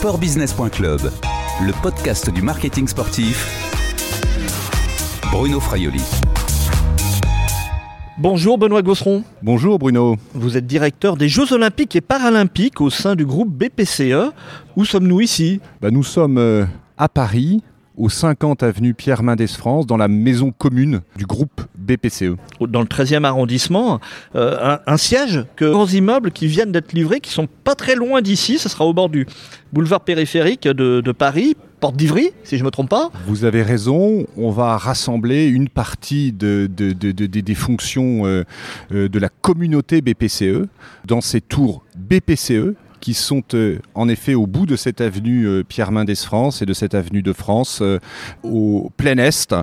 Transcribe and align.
sportbusiness.club, 0.00 1.12
le 1.60 1.82
podcast 1.82 2.30
du 2.30 2.40
marketing 2.40 2.88
sportif. 2.88 3.46
Bruno 5.30 5.60
Fraioli. 5.60 6.00
Bonjour 8.16 8.56
Benoît 8.56 8.80
Gosseron. 8.80 9.24
Bonjour 9.42 9.78
Bruno. 9.78 10.16
Vous 10.32 10.56
êtes 10.56 10.66
directeur 10.66 11.18
des 11.18 11.28
Jeux 11.28 11.52
Olympiques 11.52 11.96
et 11.96 12.00
Paralympiques 12.00 12.80
au 12.80 12.88
sein 12.88 13.14
du 13.14 13.26
groupe 13.26 13.50
BPCE. 13.50 14.32
Où 14.74 14.86
sommes-nous 14.86 15.20
ici? 15.20 15.60
Bah, 15.82 15.90
Nous 15.90 16.02
sommes 16.02 16.38
euh, 16.38 16.64
à 16.96 17.10
Paris, 17.10 17.62
au 18.00 18.08
50 18.08 18.62
avenue 18.62 18.94
Pierre 18.94 19.22
Mendès 19.22 19.46
France, 19.46 19.86
dans 19.86 19.98
la 19.98 20.08
maison 20.08 20.52
commune 20.56 21.02
du 21.16 21.26
groupe 21.26 21.60
BPCE. 21.76 22.36
Dans 22.60 22.80
le 22.80 22.86
13e 22.86 23.24
arrondissement, 23.24 24.00
euh, 24.36 24.78
un, 24.86 24.96
siège 24.96 25.44
que 25.54 25.70
grands 25.70 25.86
immeubles 25.86 26.30
qui 26.30 26.46
viennent 26.46 26.72
d'être 26.72 26.94
livrés, 26.94 27.20
qui 27.20 27.30
sont 27.30 27.46
pas 27.46 27.74
très 27.74 27.94
loin 27.94 28.22
d'ici, 28.22 28.58
ce 28.58 28.70
sera 28.70 28.86
au 28.86 28.94
bord 28.94 29.10
du 29.10 29.26
boulevard 29.74 30.00
périphérique 30.00 30.66
de, 30.66 31.12
Paris, 31.12 31.56
porte 31.78 31.96
d'Ivry, 31.96 32.30
si 32.42 32.56
je 32.56 32.62
ne 32.62 32.66
me 32.66 32.70
trompe 32.70 32.88
pas. 32.88 33.10
Vous 33.26 33.44
avez 33.44 33.62
raison, 33.62 34.26
on 34.36 34.50
va 34.50 34.78
rassembler 34.78 35.46
une 35.46 35.68
partie 35.68 36.32
de, 36.32 36.68
des 36.68 37.54
fonctions 37.54 38.24
euh, 38.24 38.44
euh, 38.92 39.08
de 39.10 39.18
la 39.18 39.28
communauté 39.28 40.00
BPCE 40.00 40.66
dans 41.04 41.20
ces 41.20 41.42
tours 41.42 41.84
BPCE 41.96 42.74
qui 43.00 43.14
sont 43.14 43.42
euh, 43.54 43.78
en 43.94 44.08
effet 44.08 44.34
au 44.34 44.46
bout 44.46 44.66
de 44.66 44.76
cette 44.76 45.00
avenue 45.00 45.46
euh, 45.46 45.64
Pierre 45.64 45.92
Mendès 45.92 46.14
France 46.14 46.62
et 46.62 46.66
de 46.66 46.72
cette 46.72 46.94
avenue 46.94 47.22
de 47.22 47.32
France 47.32 47.80
euh, 47.82 47.98
au 48.42 48.90
plein 48.96 49.16
Est. 49.18 49.54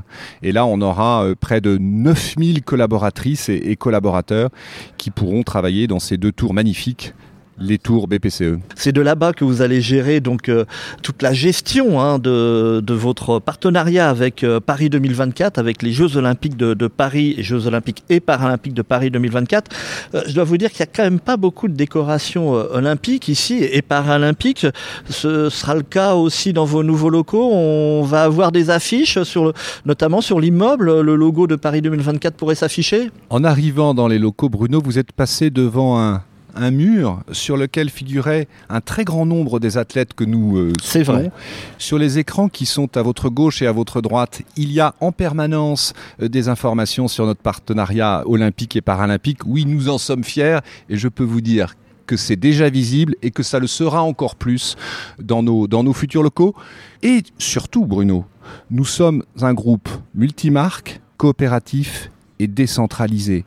Et 0.41 0.51
là, 0.51 0.65
on 0.65 0.81
aura 0.81 1.25
près 1.39 1.61
de 1.61 1.77
9000 1.77 2.63
collaboratrices 2.63 3.49
et 3.49 3.75
collaborateurs 3.75 4.49
qui 4.97 5.11
pourront 5.11 5.43
travailler 5.43 5.87
dans 5.87 5.99
ces 5.99 6.17
deux 6.17 6.31
tours 6.31 6.53
magnifiques 6.53 7.13
les 7.59 7.77
tours 7.77 8.07
BPCE. 8.07 8.59
C'est 8.75 8.91
de 8.91 9.02
là-bas 9.02 9.34
que 9.34 9.43
vous 9.43 9.61
allez 9.61 9.81
gérer 9.81 10.19
donc 10.19 10.50
euh, 10.50 10.66
toute 11.02 11.22
la 11.22 11.33
gestion 11.33 12.00
hein, 12.00 12.19
de, 12.19 12.83
votre 12.94 13.39
partenariat 13.39 14.09
avec 14.09 14.44
euh, 14.44 14.59
Paris 14.59 14.89
2024, 14.89 15.58
avec 15.58 15.81
les 15.81 15.91
Jeux 15.91 16.17
Olympiques 16.17 16.58
de, 16.58 16.88
Paris 16.88 17.35
et 17.38 17.44
Jeux 17.44 17.67
Olympiques 17.67 18.03
et 18.09 18.19
Paralympiques 18.19 18.73
de 18.73 18.81
Paris 18.81 19.11
2024. 19.11 19.72
Euh, 20.13 20.22
je 20.28 20.33
dois 20.33 20.44
vous 20.44 20.58
dire 20.58 20.72
qu'il 20.72 20.80
n'y 20.80 20.89
a 20.89 20.91
quand 20.95 21.03
même 21.03 21.19
pas 21.19 21.38
beaucoup 21.38 21.67
de 21.67 21.73
décorations 21.73 22.52
olympiques 22.52 23.28
ici 23.28 23.63
et 23.63 23.81
paralympiques. 23.81 24.67
Ce 25.09 25.50
sera 25.50 25.75
le 25.75 25.83
cas 25.83 26.13
aussi 26.16 26.53
dans 26.53 26.66
vos 26.66 26.83
nouveaux 26.83 27.09
locaux. 27.09 27.50
On 27.52 28.03
va 28.03 28.23
avoir 28.23 28.52
des 28.52 28.69
affiches, 28.69 29.22
sur 29.23 29.53
notamment 29.85 30.22
sur 30.22 30.39
l'immeuble. 30.39 31.02
Le 31.02 31.16
logo 31.16 31.47
de 31.47 31.55
Paris 31.55 31.81
2024 31.81 32.35
pourrait 32.35 32.55
s'afficher. 32.55 33.11
En 33.30 33.44
arrivant 33.44 33.94
dans 33.94 34.08
les 34.08 34.19
locaux, 34.19 34.50
Bruno, 34.50 34.81
vous 34.83 35.00
êtes 35.00 35.11
passé 35.11 35.50
devant 35.50 36.00
un, 36.00 36.22
un 36.58 36.72
mur 36.72 37.22
sur 37.31 37.58
lequel 37.58 37.89
figurait 37.89 38.47
un 38.69 38.81
très 38.81 39.05
grand 39.05 39.25
nombre 39.25 39.59
des 39.59 39.77
athlètes 39.77 40.13
que 40.13 40.23
nous 40.23 40.58
euh, 40.58 40.73
C'est 40.83 41.03
vrai. 41.03 41.31
Sur 41.77 41.97
les 41.97 42.19
écrans 42.19 42.50
qui 42.50 42.66
sont 42.66 42.97
à 42.97 43.02
votre 43.02 43.30
gauche 43.30 43.61
et 43.61 43.67
à 43.67 43.72
votre 43.72 44.02
droite, 44.02 44.41
il 44.55 44.72
y 44.72 44.80
a 44.80 44.95
en 45.00 45.11
permanence 45.11 45.94
euh, 46.22 46.28
des 46.28 46.50
informations 46.50 47.08
sur 47.08 47.25
notre 47.25 47.41
partenariat 47.41 48.23
olympique 48.25 48.75
et 48.75 48.81
paralympique. 48.81 49.45
Oui, 49.45 49.66
nous 49.66 49.89
en 49.89 49.97
sommes 49.97 50.23
fiers 50.23 50.59
et 50.89 50.97
je 50.97 51.08
peux 51.08 51.23
vous 51.23 51.41
dire 51.41 51.75
que 52.05 52.17
c'est 52.17 52.38
déjà 52.38 52.69
visible 52.69 53.16
et 53.22 53.31
que 53.31 53.44
ça 53.44 53.59
le 53.59 53.67
sera 53.67 54.02
encore 54.02 54.35
plus 54.35 54.75
dans 55.19 55.44
nos, 55.44 55.67
dans 55.67 55.83
nos 55.83 55.94
futurs 55.94 56.23
locaux. 56.23 56.55
Et 57.03 57.22
surtout, 57.38 57.85
Bruno, 57.85 58.25
nous 58.72 58.85
sommes 58.85 59.23
un 59.41 59.53
groupe 59.53 59.89
multimarque, 60.16 61.02
coopératif 61.17 62.09
et 62.39 62.47
décentralisé 62.47 63.45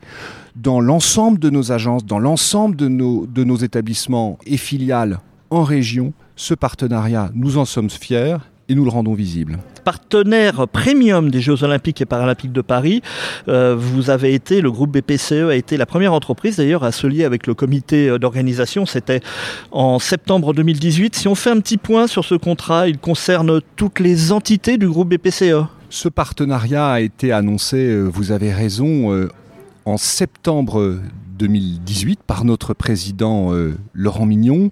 dans 0.55 0.79
l'ensemble 0.79 1.39
de 1.39 1.49
nos 1.49 1.71
agences, 1.71 2.05
dans 2.05 2.19
l'ensemble 2.19 2.75
de 2.75 2.87
nos, 2.87 3.25
de 3.25 3.43
nos 3.43 3.57
établissements 3.57 4.37
et 4.45 4.57
filiales 4.57 5.19
en 5.49 5.63
région, 5.63 6.13
ce 6.35 6.53
partenariat, 6.53 7.29
nous 7.35 7.57
en 7.57 7.65
sommes 7.65 7.89
fiers 7.89 8.37
et 8.69 8.75
nous 8.75 8.85
le 8.85 8.89
rendons 8.89 9.13
visible. 9.13 9.59
Partenaire 9.83 10.67
premium 10.67 11.29
des 11.29 11.41
Jeux 11.41 11.63
Olympiques 11.63 11.99
et 12.01 12.05
Paralympiques 12.05 12.53
de 12.53 12.61
Paris, 12.61 13.01
euh, 13.47 13.75
vous 13.77 14.09
avez 14.09 14.33
été, 14.33 14.61
le 14.61 14.71
groupe 14.71 14.91
BPCE 14.91 15.49
a 15.49 15.55
été 15.55 15.75
la 15.75 15.85
première 15.85 16.13
entreprise 16.13 16.57
d'ailleurs 16.57 16.83
à 16.83 16.91
se 16.91 17.07
lier 17.07 17.25
avec 17.25 17.47
le 17.47 17.53
comité 17.53 18.17
d'organisation. 18.19 18.85
C'était 18.85 19.19
en 19.71 19.99
septembre 19.99 20.53
2018. 20.53 21.15
Si 21.15 21.27
on 21.27 21.35
fait 21.35 21.49
un 21.49 21.59
petit 21.59 21.77
point 21.77 22.07
sur 22.07 22.23
ce 22.23 22.35
contrat, 22.35 22.87
il 22.87 22.97
concerne 22.97 23.59
toutes 23.75 23.99
les 23.99 24.31
entités 24.31 24.77
du 24.77 24.87
groupe 24.87 25.09
BPCE. 25.09 25.65
Ce 25.91 26.07
partenariat 26.07 26.89
a 26.89 27.01
été 27.01 27.33
annoncé, 27.33 27.75
euh, 27.75 28.05
vous 28.05 28.31
avez 28.31 28.53
raison, 28.53 29.11
euh, 29.11 29.29
en 29.85 29.97
septembre 29.97 30.99
2018 31.37 32.21
par 32.23 32.45
notre 32.45 32.73
président 32.73 33.53
euh, 33.53 33.77
Laurent 33.93 34.25
Mignon. 34.25 34.71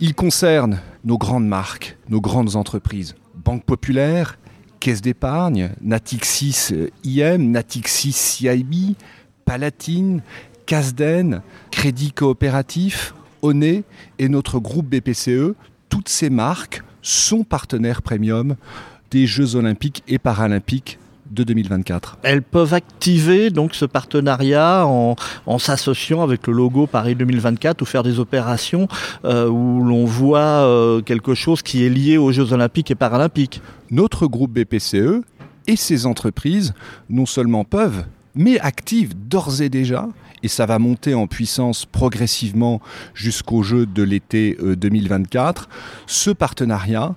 Il 0.00 0.14
concerne 0.14 0.80
nos 1.04 1.18
grandes 1.18 1.46
marques, 1.46 1.96
nos 2.08 2.20
grandes 2.20 2.56
entreprises, 2.56 3.14
Banque 3.34 3.64
Populaire, 3.64 4.38
Caisse 4.80 5.02
d'épargne, 5.02 5.70
Natixis 5.80 6.70
IM, 7.04 7.50
Natixis 7.50 8.12
CIB, 8.12 8.96
Palatine, 9.44 10.22
Casden, 10.66 11.42
Crédit 11.70 12.12
Coopératif, 12.12 13.14
Oné 13.42 13.84
et 14.18 14.28
notre 14.28 14.58
groupe 14.58 14.86
BPCE. 14.86 15.54
Toutes 15.88 16.08
ces 16.08 16.30
marques 16.30 16.82
sont 17.02 17.44
partenaires 17.44 18.02
premium 18.02 18.56
des 19.10 19.26
Jeux 19.26 19.56
olympiques 19.56 20.02
et 20.08 20.18
paralympiques 20.18 20.98
de 21.30 21.44
2024. 21.44 22.18
Elles 22.22 22.42
peuvent 22.42 22.74
activer 22.74 23.50
donc 23.50 23.74
ce 23.74 23.84
partenariat 23.84 24.86
en, 24.86 25.16
s'associant 25.58 26.22
avec 26.22 26.46
le 26.46 26.52
logo 26.52 26.86
Paris 26.86 27.14
2024 27.14 27.82
ou 27.82 27.84
faire 27.84 28.02
des 28.02 28.18
opérations 28.18 28.88
euh, 29.24 29.48
où 29.48 29.82
l'on 29.82 30.04
voit 30.04 30.38
euh, 30.40 31.00
quelque 31.02 31.34
chose 31.34 31.62
qui 31.62 31.84
est 31.84 31.90
lié 31.90 32.18
aux 32.18 32.32
Jeux 32.32 32.52
olympiques 32.52 32.90
et 32.90 32.94
paralympiques. 32.94 33.62
Notre 33.90 34.26
groupe 34.26 34.52
BPCE 34.52 35.22
et 35.66 35.76
ses 35.76 36.06
entreprises 36.06 36.74
non 37.08 37.26
seulement 37.26 37.64
peuvent, 37.64 38.04
mais 38.34 38.58
activent 38.60 39.14
d'ores 39.14 39.60
et 39.62 39.68
déjà 39.68 40.08
et 40.42 40.48
ça 40.48 40.64
va 40.64 40.78
monter 40.78 41.12
en 41.12 41.26
puissance 41.26 41.84
progressivement 41.84 42.80
jusqu'au 43.14 43.62
jeu 43.62 43.84
de 43.84 44.02
l'été 44.02 44.56
2024, 44.58 45.62
euh, 45.62 45.74
ce 46.06 46.30
partenariat 46.30 47.14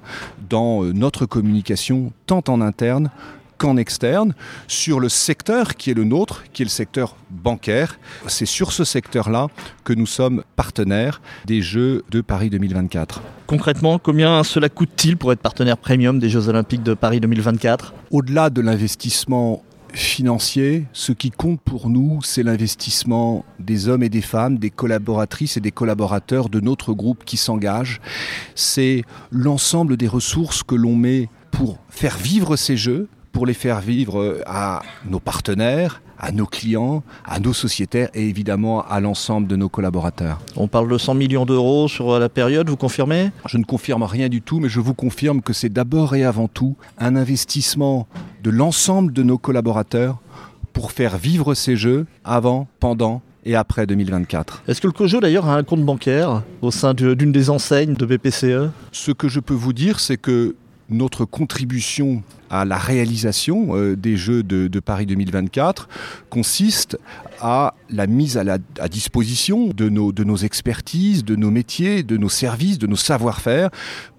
dans 0.50 0.84
notre 0.84 1.26
communication 1.26 2.12
tant 2.26 2.44
en 2.50 2.60
interne 2.60 3.10
qu'en 3.58 3.78
externe, 3.78 4.34
sur 4.68 5.00
le 5.00 5.10
secteur 5.10 5.76
qui 5.76 5.92
est 5.92 5.94
le 5.94 6.04
nôtre, 6.04 6.44
qui 6.54 6.62
est 6.62 6.66
le 6.66 6.70
secteur 6.70 7.16
bancaire. 7.30 8.00
C'est 8.28 8.46
sur 8.46 8.72
ce 8.72 8.84
secteur-là 8.84 9.48
que 9.84 9.94
nous 9.94 10.06
sommes 10.06 10.44
partenaires 10.56 11.22
des 11.46 11.62
Jeux 11.62 12.04
de 12.10 12.22
Paris 12.22 12.50
2024. 12.50 13.22
Concrètement, 13.48 14.00
combien 14.00 14.44
cela 14.44 14.70
coûte-t-il 14.70 15.18
pour 15.18 15.32
être 15.32 15.42
partenaire 15.42 15.78
premium 15.78 16.20
des 16.20 16.30
Jeux 16.30 16.50
Olympiques 16.50 16.84
de 16.84 16.94
Paris 16.94 17.20
2024 17.20 17.94
Au-delà 18.12 18.50
de 18.50 18.62
l'investissement 18.62 19.64
financier, 19.94 20.86
ce 20.92 21.12
qui 21.12 21.30
compte 21.30 21.62
pour 21.62 21.90
nous, 21.90 22.20
c'est 22.24 22.44
l'investissement 22.44 23.46
des 23.60 23.88
hommes 23.88 24.04
et 24.04 24.10
des 24.10 24.22
femmes, 24.22 24.58
des 24.58 24.70
collaboratrices 24.70 25.58
et 25.58 25.62
des 25.62 25.72
collaborateurs 25.72 26.50
de 26.50 26.60
notre 26.60 26.94
groupe 26.94 27.24
qui 27.26 27.38
s'engagent. 27.38 28.02
C'est 28.56 29.04
l'ensemble 29.32 29.98
des 29.98 30.08
ressources 30.08 30.64
que 30.64 30.76
l'on 30.76 30.96
met 30.96 31.30
pour 31.52 31.80
faire 31.90 32.18
vivre 32.18 32.56
ces 32.56 32.78
jeux, 32.78 33.08
pour 33.34 33.46
les 33.46 33.54
faire 33.54 33.82
vivre 33.82 34.22
euh, 34.22 34.42
à 34.46 34.82
nos 35.06 35.20
partenaires, 35.20 36.02
à 36.18 36.32
nos 36.32 36.46
clients, 36.46 37.04
à 37.26 37.42
nos 37.42 37.52
sociétaires 37.52 38.08
et 38.14 38.30
évidemment 38.30 38.86
à 38.88 39.02
l'ensemble 39.02 39.48
de 39.48 39.58
nos 39.58 39.68
collaborateurs. 39.68 40.40
On 40.56 40.70
parle 40.70 40.90
de 40.90 40.98
100 40.98 41.16
millions 41.16 41.46
d'euros 41.46 41.90
sur 41.90 42.18
la 42.18 42.30
période, 42.30 42.70
vous 42.70 42.78
confirmez? 42.78 43.32
Je 43.46 43.58
ne 43.58 43.66
confirme 43.66 44.04
rien 44.04 44.30
du 44.30 44.42
tout, 44.42 44.62
mais 44.62 44.70
je 44.70 44.80
vous 44.80 44.94
confirme 44.94 45.42
que 45.42 45.52
c'est 45.52 45.68
d'abord 45.68 46.16
et 46.16 46.24
avant 46.24 46.48
tout 46.48 46.78
un 46.98 47.18
investissement 47.18 48.08
de 48.42 48.52
l'ensemble 48.52 49.12
de 49.12 49.24
nos 49.24 49.38
collaborateurs 49.38 50.20
pour 50.72 50.92
faire 50.92 51.18
vivre 51.18 51.56
ces 51.56 51.76
jeux 51.76 52.06
avant, 52.24 52.68
pendant 52.80 53.22
et 53.46 53.56
après 53.56 53.86
2024. 53.86 54.64
Est-ce 54.68 54.80
que 54.80 54.88
le 54.88 54.94
COJO 54.94 55.20
d'ailleurs 55.20 55.48
a 55.48 55.56
un 55.56 55.64
compte 55.64 55.84
bancaire 55.84 56.44
au 56.62 56.72
sein 56.72 56.94
d'une 56.94 57.32
des 57.32 57.50
enseignes 57.50 57.96
de 57.96 58.06
BPCE 58.06 58.72
Ce 58.92 59.12
que 59.12 59.28
je 59.28 59.40
peux 59.40 59.54
vous 59.54 59.74
dire, 59.74 60.00
c'est 60.00 60.18
que 60.18 60.56
notre 60.90 61.26
contribution 61.26 62.24
à 62.54 62.66
la 62.66 62.78
réalisation 62.78 63.76
euh, 63.76 63.96
des 63.96 64.16
Jeux 64.16 64.44
de, 64.44 64.80
Paris 64.80 65.08
2024 65.08 65.90
consiste 66.30 67.00
à 67.42 67.74
la 67.90 68.06
mise 68.06 68.38
à, 68.38 68.44
la, 68.44 68.60
disposition 68.90 69.70
de 69.70 69.90
nos, 69.90 70.12
de 70.12 70.24
nos 70.24 70.36
expertises, 70.38 71.26
de 71.26 71.36
nos 71.36 71.50
métiers, 71.50 72.04
de 72.04 72.16
nos 72.16 72.30
services, 72.30 72.78
de 72.78 72.86
nos 72.86 72.96
savoir-faire 72.96 73.70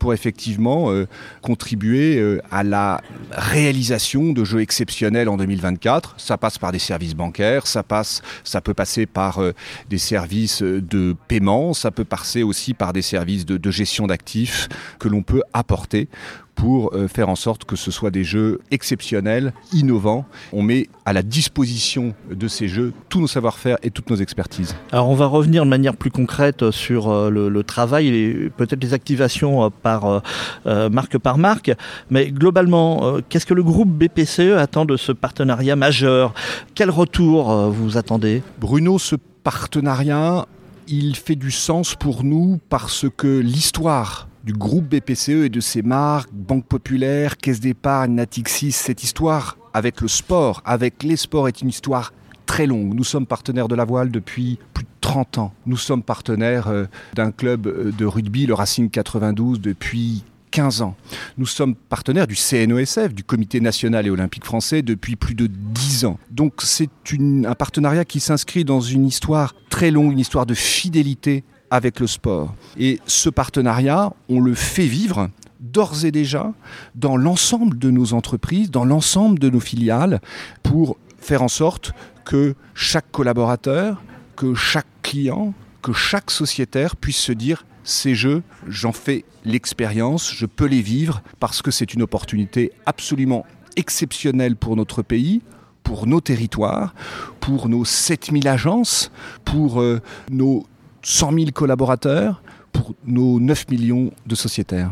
pour 0.01 0.15
effectivement 0.15 0.91
euh, 0.91 1.07
contribuer 1.43 2.19
euh, 2.19 2.41
à 2.51 2.65
la 2.65 3.01
réalisation 3.31 4.33
de 4.33 4.43
Jeux 4.43 4.61
exceptionnels 4.61 5.29
en 5.29 5.37
2024. 5.37 6.15
Ça 6.19 6.37
passe 6.37 6.59
par 6.59 6.73
des 6.73 6.81
services 6.81 7.15
bancaires, 7.15 7.69
ça, 7.69 7.85
passe, 7.85 8.21
ça 8.43 8.61
peut 8.61 8.75
passer 8.75 9.07
par 9.07 9.41
des 9.89 9.99
services 9.99 10.61
de 10.63 11.15
paiement, 11.29 11.73
ça 11.73 11.93
peut 11.93 12.05
passer 12.05 12.43
aussi 12.43 12.75
par 12.75 12.93
des 12.93 13.03
services 13.03 13.47
de, 13.47 13.59
de 13.59 13.71
gestion 13.71 14.09
d'actifs 14.09 14.69
que 14.99 15.09
l'on 15.09 15.23
peut 15.23 15.43
apporter 15.53 16.09
pour 16.55 16.95
faire 17.13 17.29
en 17.29 17.35
sorte 17.35 17.65
que 17.65 17.75
ce 17.75 17.91
soit 17.91 18.13
des 18.13 18.24
des 18.25 18.31
jeux 18.31 18.61
exceptionnels, 18.71 19.53
innovants. 19.75 20.25
On 20.55 20.63
met 20.63 20.89
à 21.05 21.13
la 21.13 21.23
disposition 21.23 22.15
de 22.31 22.49
ces 22.49 22.69
jeux 22.69 22.95
tous 23.11 23.21
nos 23.21 23.27
savoir-faire 23.27 23.77
et 23.83 23.91
toutes 23.91 24.09
nos 24.09 24.17
expertises. 24.17 24.75
Alors 24.93 25.11
on 25.11 25.15
va 25.15 25.27
revenir 25.27 25.65
de 25.65 25.69
manière 25.69 25.95
plus 25.95 26.11
concrète 26.11 26.71
sur 26.71 27.11
euh, 27.11 27.29
le, 27.29 27.63
travail 27.65 28.09
et 28.09 28.51
peut-être 28.57 28.83
les 28.83 28.95
activations 28.95 29.65
euh, 29.65 29.69
par 29.69 30.23
euh, 30.67 30.89
marque 30.89 31.19
par 31.19 31.37
marque. 31.37 31.73
Mais 32.09 32.31
globalement, 32.31 33.19
qu'est-ce 33.29 33.45
que 33.45 33.53
le 33.53 33.63
groupe 33.63 33.91
BPCE 33.91 34.57
attend 34.57 34.87
de 34.87 34.97
ce 34.97 35.13
partenariat 35.13 35.77
majeur? 35.77 36.33
Quel 36.75 36.89
retour 36.89 37.71
vous 37.71 37.99
attendez? 37.99 38.43
Bruno, 38.59 38.99
ce 38.99 39.17
partenariat, 39.43 40.47
il 40.89 41.15
fait 41.15 41.37
du 41.37 41.51
sens 41.51 41.95
pour 41.95 42.25
nous 42.25 42.59
parce 42.71 43.05
que 43.17 43.39
l'histoire 43.39 44.29
du 44.45 44.53
groupe 44.53 44.85
BPCE 44.85 45.45
et 45.45 45.49
de 45.49 45.61
ses 45.61 45.83
marques, 45.83 46.31
Banque 46.33 46.67
Populaire, 46.67 47.39
Caisse 47.39 47.61
d'épargne, 47.61 48.15
Natixis, 48.15 48.73
cette 48.73 49.03
histoire 49.03 49.57
avec 49.73 50.01
le 50.03 50.09
sport, 50.09 50.63
avec 50.65 51.03
les 51.03 51.17
sports 51.17 51.49
est 51.49 51.63
une 51.63 51.71
histoire 51.71 52.13
très 52.45 52.67
longue. 52.67 52.95
Nous 52.95 53.05
sommes 53.05 53.27
partenaires 53.27 53.69
de 53.69 53.75
la 53.75 53.87
voile 53.87 54.11
depuis 54.11 54.59
plus 54.75 54.85
de 54.85 54.89
30 55.01 55.39
ans. 55.39 55.55
Nous 55.65 55.79
sommes 55.79 56.03
partenaires 56.03 56.69
euh, 56.69 56.85
d'un 57.15 57.33
club 57.33 57.67
euh, 57.67 57.91
de 57.97 58.05
rugby, 58.05 58.45
le 58.45 58.53
Racing 58.53 58.91
92, 58.91 59.61
depuis 59.61 60.25
15 60.51 60.83
ans. 60.83 60.95
Nous 61.39 61.47
sommes 61.47 61.75
partenaires 61.75 62.27
du 62.27 62.37
CNOSF, 62.37 63.15
du 63.15 63.25
Comité 63.25 63.61
national 63.61 64.07
et 64.07 64.11
olympique 64.11 64.45
français, 64.45 64.83
depuis 64.83 65.17
plus 65.17 65.35
de 65.35 65.49
10 65.49 66.05
ans. 66.05 66.19
Donc 66.31 66.61
c'est 66.63 66.91
un 67.19 67.55
partenariat 67.55 68.05
qui 68.05 68.21
s'inscrit 68.21 68.65
dans 68.65 68.81
une 68.81 69.07
histoire 69.07 69.55
très 69.71 69.91
longue, 69.91 70.13
une 70.13 70.21
histoire 70.21 70.47
de 70.47 70.55
fidélité 70.55 71.43
avec 71.71 72.01
le 72.01 72.07
sport. 72.07 72.55
Et 72.79 73.01
ce 73.07 73.29
partenariat, 73.29 74.13
on 74.29 74.41
le 74.41 74.55
fait 74.55 74.87
vivre 74.87 75.31
d'ores 75.61 76.05
et 76.05 76.11
déjà 76.11 76.53
dans 76.95 77.17
l'ensemble 77.17 77.79
de 77.79 77.91
nos 77.91 78.13
entreprises, 78.13 78.71
dans 78.71 78.85
l'ensemble 78.85 79.39
de 79.39 79.51
nos 79.51 79.61
filiales, 79.61 80.21
pour 80.63 80.97
faire 81.19 81.43
en 81.43 81.49
sorte 81.49 81.93
que 82.25 82.55
chaque 82.75 83.11
collaborateur, 83.11 84.03
que 84.37 84.55
chaque 84.55 84.87
client, 85.03 85.55
que 85.83 85.93
chaque 85.93 86.31
sociétaire 86.31 86.97
puisse 86.97 87.19
se 87.19 87.33
dire 87.33 87.65
ces 87.83 88.15
jeux, 88.15 88.43
j'en 88.67 88.93
fais 88.93 89.25
l'expérience, 89.45 90.33
je 90.33 90.47
peux 90.47 90.67
les 90.67 90.81
vivre 90.81 91.23
parce 91.39 91.61
que 91.61 91.71
c'est 91.71 91.93
une 91.93 92.03
opportunité 92.03 92.73
absolument 92.87 93.45
exceptionnelle 93.77 94.57
pour 94.57 94.77
notre 94.77 95.03
pays, 95.03 95.43
pour 95.83 96.07
nos 96.07 96.21
territoires, 96.21 96.95
pour 97.41 97.69
nos 97.69 97.85
7000 97.85 98.49
agences, 98.49 99.11
pour 99.45 99.83
euh, 99.83 100.01
nos 100.31 100.67
100 101.05 101.33
000 101.33 101.51
collaborateurs 101.53 102.43
pour 102.73 102.95
nos 103.05 103.39
9 103.39 103.69
millions 103.71 104.11
de 104.27 104.35
sociétaires. 104.35 104.91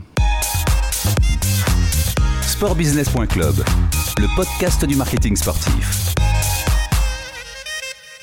Sportbusiness.club, 2.43 3.55
le 4.19 4.37
podcast 4.37 4.85
du 4.85 4.95
marketing 4.95 5.37
sportif. 5.37 6.15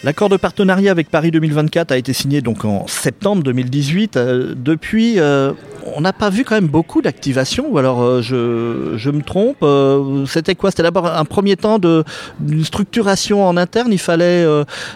L'accord 0.02 0.30
de 0.30 0.38
partenariat 0.38 0.92
avec 0.92 1.10
Paris 1.10 1.30
2024 1.30 1.92
a 1.92 1.98
été 1.98 2.14
signé 2.14 2.40
donc 2.40 2.64
en 2.64 2.88
septembre 2.88 3.44
2018. 3.44 4.16
Euh, 4.16 4.54
depuis, 4.56 5.20
euh, 5.20 5.52
on 5.94 6.00
n'a 6.00 6.14
pas 6.14 6.30
vu 6.30 6.46
quand 6.46 6.56
même 6.56 6.70
beaucoup 6.70 7.02
d'activation, 7.02 7.66
ou 7.70 7.78
alors 7.78 8.02
euh, 8.02 8.22
je, 8.22 9.10
me 9.10 9.22
trompe. 9.22 9.58
C'était 10.26 10.56
quoi? 10.56 10.72
C'était 10.72 10.84
d'abord 10.84 11.06
un 11.06 11.26
premier 11.26 11.58
temps 11.58 11.80
d'une 11.80 12.64
structuration 12.64 13.46
en 13.46 13.58
interne. 13.58 13.92
Il 13.92 14.00
fallait 14.00 14.46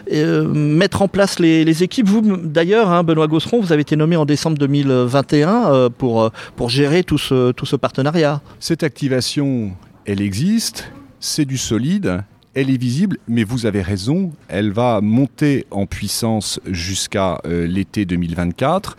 mettre 0.10 1.02
en 1.02 1.10
place 1.10 1.38
les, 1.38 1.84
équipes. 1.84 2.08
Vous, 2.08 2.38
d'ailleurs, 2.38 2.90
hein, 2.90 3.04
Benoît 3.04 3.28
Gosseron, 3.28 3.60
vous 3.60 3.74
avez 3.74 3.82
été 3.82 3.98
nommé 3.98 4.16
en 4.16 4.24
décembre 4.24 4.58
2021 4.58 5.90
pour, 5.98 6.32
pour 6.56 6.70
gérer 6.70 7.04
tout 7.04 7.18
ce, 7.18 7.52
tout 7.52 7.66
ce 7.66 7.76
partenariat. 7.76 8.42
Cette 8.62 8.84
activation, 8.84 9.72
elle 10.06 10.22
existe. 10.22 10.90
C'est 11.20 11.46
du 11.46 11.58
solide 11.58 12.24
elle 12.56 12.70
est 12.70 12.78
visible, 12.78 13.18
mais 13.28 13.44
vous 13.44 13.66
avez 13.66 13.82
raison, 13.82 14.32
elle 14.48 14.72
va 14.72 15.02
monter 15.02 15.66
en 15.72 15.88
puissance 15.88 16.60
jusqu'à 16.68 17.40
euh, 17.46 17.66
l'été 17.66 18.06
2024. 18.06 18.96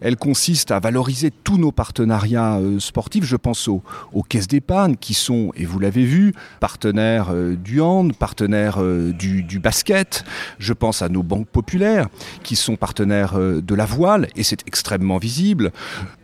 Elle 0.00 0.16
consiste 0.16 0.72
à 0.72 0.80
valoriser 0.80 1.30
tous 1.30 1.58
nos 1.58 1.70
partenariats 1.70 2.58
euh, 2.58 2.80
sportifs. 2.80 3.24
Je 3.24 3.36
pense 3.36 3.68
aux, 3.68 3.82
caisses 4.28 4.48
d'épargne 4.48 4.96
qui 4.96 5.14
sont, 5.14 5.52
et 5.54 5.64
vous 5.64 5.78
l'avez 5.78 6.04
vu, 6.04 6.34
partenaires 6.58 7.28
euh, 7.30 7.54
du 7.54 7.80
hand, 7.80 8.16
partenaires 8.16 8.82
du, 8.82 9.42
du, 9.42 9.58
basket. 9.58 10.24
Je 10.58 10.72
pense 10.72 11.02
à 11.02 11.08
nos 11.08 11.22
banques 11.22 11.48
populaires 11.48 12.08
qui 12.42 12.56
sont 12.56 12.76
partenaires 12.76 13.38
de 13.38 13.74
la 13.74 13.84
voile, 13.84 14.28
et 14.36 14.42
c'est 14.42 14.66
extrêmement 14.66 15.18
visible. 15.18 15.72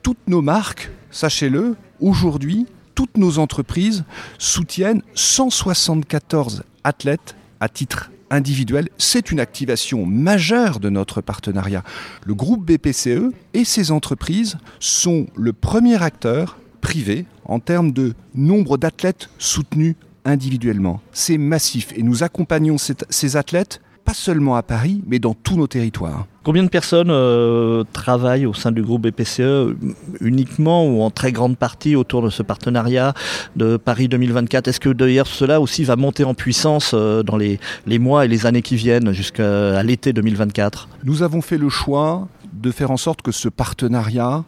Toutes 0.03 0.29
nos 0.29 0.43
marques, 0.43 0.91
sachez-le, 1.11 1.77
aujourd'hui, 2.01 2.67
toutes 2.95 3.17
nos 3.17 3.39
entreprises 3.39 4.05
soutiennent 4.39 5.03
174 5.15 6.63
athlètes 6.85 7.37
à 7.61 7.69
titre 7.69 8.11
individuel. 8.31 8.89
C'est 8.99 9.31
une 9.31 9.41
activation 9.41 10.07
majeure 10.07 10.81
de 10.81 10.91
notre 10.91 11.21
partenariat. 11.21 11.85
Le 12.27 12.35
groupe 12.35 12.65
BPCE 12.65 13.33
et 13.53 13.65
ses 13.65 13.91
entreprises 13.91 14.57
sont 14.81 15.27
le 15.37 15.53
premier 15.53 16.03
acteur 16.03 16.59
privé 16.81 17.27
en 17.45 17.61
termes 17.61 17.93
de 17.93 18.15
nombre 18.35 18.77
d'athlètes 18.77 19.31
soutenus 19.39 19.95
individuellement. 20.25 21.01
C'est 21.13 21.39
massif 21.39 21.93
et 21.97 22.03
nous 22.03 22.23
accompagnons 22.23 22.77
ces 22.79 23.37
athlètes 23.37 23.81
pas 24.05 24.15
seulement 24.15 24.57
à 24.57 24.63
Paris, 24.63 25.03
mais 25.07 25.19
dans 25.19 25.35
tous 25.35 25.57
nos 25.57 25.67
territoires. 25.67 26.27
Combien 26.45 26.63
de 26.63 26.69
personnes 26.69 27.09
euh, 27.11 27.85
travaillent 27.95 28.45
au 28.45 28.53
sein 28.53 28.71
du 28.71 28.83
groupe 28.83 29.07
BPCE 29.09 29.75
uniquement 30.21 30.87
ou 30.87 31.01
en 31.01 31.11
très 31.11 31.33
grande 31.33 31.57
partie 31.57 31.97
autour 31.97 32.21
de 32.21 32.29
ce 32.29 32.43
partenariat 32.43 33.15
de 33.57 33.79
Paris 33.79 34.09
2024 34.09 34.69
Est-ce 34.69 34.79
que 34.79 34.91
d'ailleurs 34.91 35.27
cela 35.27 35.59
aussi 35.59 35.85
va 35.85 35.97
monter 35.97 36.23
en 36.23 36.35
puissance 36.35 36.91
euh, 36.93 37.23
dans 37.23 37.39
les, 37.39 37.59
les 37.87 37.99
mois 37.99 38.27
et 38.27 38.29
les 38.29 38.45
années 38.45 38.61
qui 38.61 38.77
viennent 38.77 39.13
jusqu'à 39.13 39.83
l'été 39.83 40.13
2024 40.13 40.89
Nous 41.05 41.23
avons 41.23 41.41
fait 41.41 41.57
le 41.57 41.71
choix 41.71 42.29
de 42.53 42.71
faire 42.71 42.91
en 42.91 42.99
sorte 42.99 43.23
que 43.23 43.33
ce 43.33 43.49
partenariat 43.49 44.45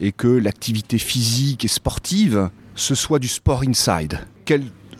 et 0.00 0.12
que 0.12 0.28
l'activité 0.28 0.98
physique 0.98 1.64
et 1.64 1.68
sportive, 1.68 2.48
ce 2.76 2.94
soit 2.94 3.18
du 3.18 3.28
sport 3.28 3.64
inside 3.66 4.20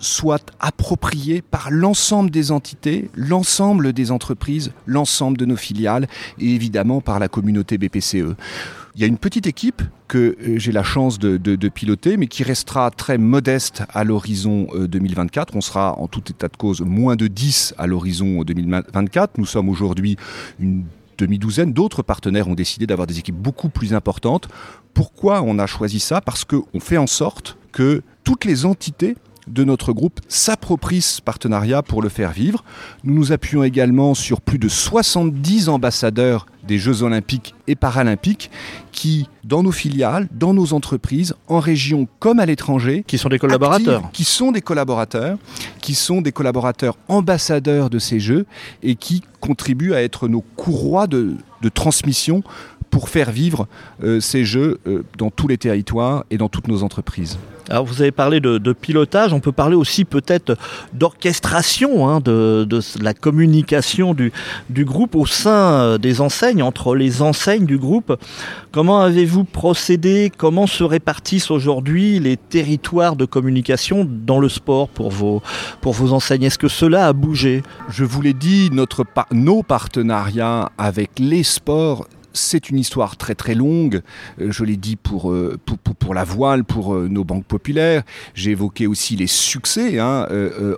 soit 0.00 0.52
approprié 0.58 1.42
par 1.42 1.70
l'ensemble 1.70 2.30
des 2.30 2.50
entités, 2.50 3.10
l'ensemble 3.14 3.92
des 3.92 4.10
entreprises, 4.10 4.72
l'ensemble 4.86 5.36
de 5.36 5.44
nos 5.44 5.56
filiales 5.56 6.08
et 6.38 6.54
évidemment 6.54 7.00
par 7.00 7.18
la 7.18 7.28
communauté 7.28 7.78
BPCE. 7.78 8.34
Il 8.96 9.00
y 9.00 9.04
a 9.04 9.06
une 9.06 9.18
petite 9.18 9.46
équipe 9.46 9.82
que 10.08 10.36
euh, 10.40 10.58
j'ai 10.58 10.72
la 10.72 10.82
chance 10.82 11.18
de, 11.20 11.68
piloter, 11.68 12.16
mais 12.16 12.26
qui 12.26 12.42
restera 12.42 12.90
très 12.90 13.18
modeste 13.18 13.84
à 13.90 14.02
l'horizon 14.02 14.66
2024. 14.74 15.54
Euh, 15.54 15.58
On 15.58 15.60
sera 15.60 15.98
en 15.98 16.08
tout 16.08 16.22
état 16.28 16.48
de 16.48 16.56
cause 16.56 16.80
moins 16.80 17.14
de 17.14 17.28
10 17.28 17.74
à 17.78 17.86
l'horizon 17.86 18.42
2024. 18.42 19.38
Nous 19.38 19.46
sommes 19.46 19.68
aujourd'hui 19.68 20.16
une 20.58 20.84
demi-douzaine. 21.18 21.72
D'autres 21.72 22.02
partenaires 22.02 22.48
ont 22.48 22.54
décidé 22.54 22.86
d'avoir 22.86 23.06
des 23.06 23.18
équipes 23.18 23.36
beaucoup 23.36 23.68
plus 23.68 23.94
importantes. 23.94 24.48
Pourquoi 24.92 25.42
on 25.42 25.58
a 25.58 25.66
choisi 25.66 26.00
ça? 26.00 26.20
Parce 26.20 26.44
qu'on 26.44 26.80
fait 26.80 26.96
en 26.96 27.06
sorte 27.06 27.56
que 27.72 28.02
toutes 28.24 28.44
les 28.44 28.64
entités 28.66 29.16
de 29.50 29.64
notre 29.64 29.92
groupe 29.92 30.20
s'approprie 30.28 31.00
ce 31.00 31.20
partenariat 31.20 31.82
pour 31.82 32.02
le 32.02 32.08
faire 32.08 32.32
vivre. 32.32 32.64
Nous 33.04 33.14
nous 33.14 33.32
appuyons 33.32 33.62
également 33.62 34.14
sur 34.14 34.40
plus 34.40 34.58
de 34.58 34.68
70 34.68 35.68
ambassadeurs 35.68 36.46
des 36.66 36.78
Jeux 36.78 37.02
olympiques 37.02 37.54
et 37.66 37.74
paralympiques 37.74 38.50
qui, 38.92 39.28
dans 39.44 39.62
nos 39.62 39.72
filiales, 39.72 40.28
dans 40.32 40.54
nos 40.54 40.72
entreprises, 40.72 41.34
en 41.48 41.58
région 41.58 42.06
comme 42.18 42.38
à 42.38 42.46
l'étranger, 42.46 43.04
qui 43.06 43.18
sont 43.18 43.28
des 43.28 43.38
collaborateurs, 43.38 44.10
qui 44.12 44.24
sont 44.24 44.52
des 44.52 44.60
collaborateurs, 44.60 45.38
qui 45.80 45.94
sont 45.94 46.20
des 46.20 46.32
collaborateurs 46.32 46.96
ambassadeurs 47.08 47.90
de 47.90 47.98
ces 47.98 48.20
Jeux 48.20 48.46
et 48.82 48.94
qui 48.94 49.22
contribuent 49.40 49.94
à 49.94 50.02
être 50.02 50.28
nos 50.28 50.42
courroies 50.56 51.06
de, 51.06 51.36
transmission 51.74 52.42
pour 52.90 53.08
faire 53.08 53.30
vivre 53.30 53.66
euh, 54.02 54.20
ces 54.20 54.44
jeux 54.44 54.78
euh, 54.86 55.02
dans 55.16 55.30
tous 55.30 55.48
les 55.48 55.58
territoires 55.58 56.24
et 56.30 56.36
dans 56.36 56.48
toutes 56.48 56.68
nos 56.68 56.82
entreprises. 56.82 57.38
Alors 57.70 57.84
vous 57.84 58.02
avez 58.02 58.10
parlé 58.10 58.40
de, 58.40 58.72
pilotage, 58.72 59.32
on 59.32 59.38
peut 59.38 59.52
parler 59.52 59.76
aussi 59.76 60.04
peut-être 60.04 60.56
d'orchestration 60.92 62.08
hein, 62.08 62.18
de, 62.18 62.66
la 63.00 63.14
communication 63.14 64.12
du, 64.12 64.32
du, 64.70 64.84
groupe 64.84 65.14
au 65.14 65.24
sein 65.24 65.50
euh, 65.50 65.98
des 65.98 66.20
enseignes, 66.20 66.64
entre 66.64 66.96
les 66.96 67.22
enseignes 67.22 67.66
du 67.66 67.78
groupe. 67.78 68.18
Comment 68.72 69.00
avez-vous 69.02 69.44
procédé? 69.44 70.32
Comment 70.36 70.66
se 70.66 70.82
répartissent 70.82 71.52
aujourd'hui 71.52 72.18
les 72.18 72.36
territoires 72.36 73.14
de 73.14 73.24
communication 73.24 74.04
dans 74.04 74.40
le 74.40 74.48
sport 74.48 74.88
pour 74.88 75.10
vos, 75.10 75.40
pour 75.80 75.92
vos 75.92 76.12
enseignes? 76.12 76.42
Est-ce 76.42 76.58
que 76.58 76.68
cela 76.68 77.06
a 77.06 77.12
bougé? 77.12 77.62
Je 77.88 78.04
vous 78.04 78.20
l'ai 78.20 78.34
dit, 78.34 78.70
notre, 78.72 79.04
nos 79.30 79.62
partenariats 79.62 80.72
avec 80.76 81.10
les 81.20 81.44
sports 81.44 82.06
c'est 82.32 82.70
une 82.70 82.78
histoire 82.78 83.16
très 83.16 83.34
très 83.34 83.54
longue. 83.54 84.02
Euh, 84.40 84.50
je 84.50 84.64
l'ai 84.64 84.76
dit 84.76 84.96
pour, 84.96 85.30
euh, 85.30 85.58
pour, 85.64 85.78
pour, 85.78 86.14
la 86.14 86.24
voile, 86.24 86.64
pour 86.64 86.94
euh, 86.94 87.08
nos 87.08 87.24
banques 87.24 87.44
populaires. 87.44 88.02
J'ai 88.34 88.52
évoqué 88.52 88.86
aussi 88.86 89.16
les 89.16 89.26
succès 89.26 89.98
hein, 89.98 90.26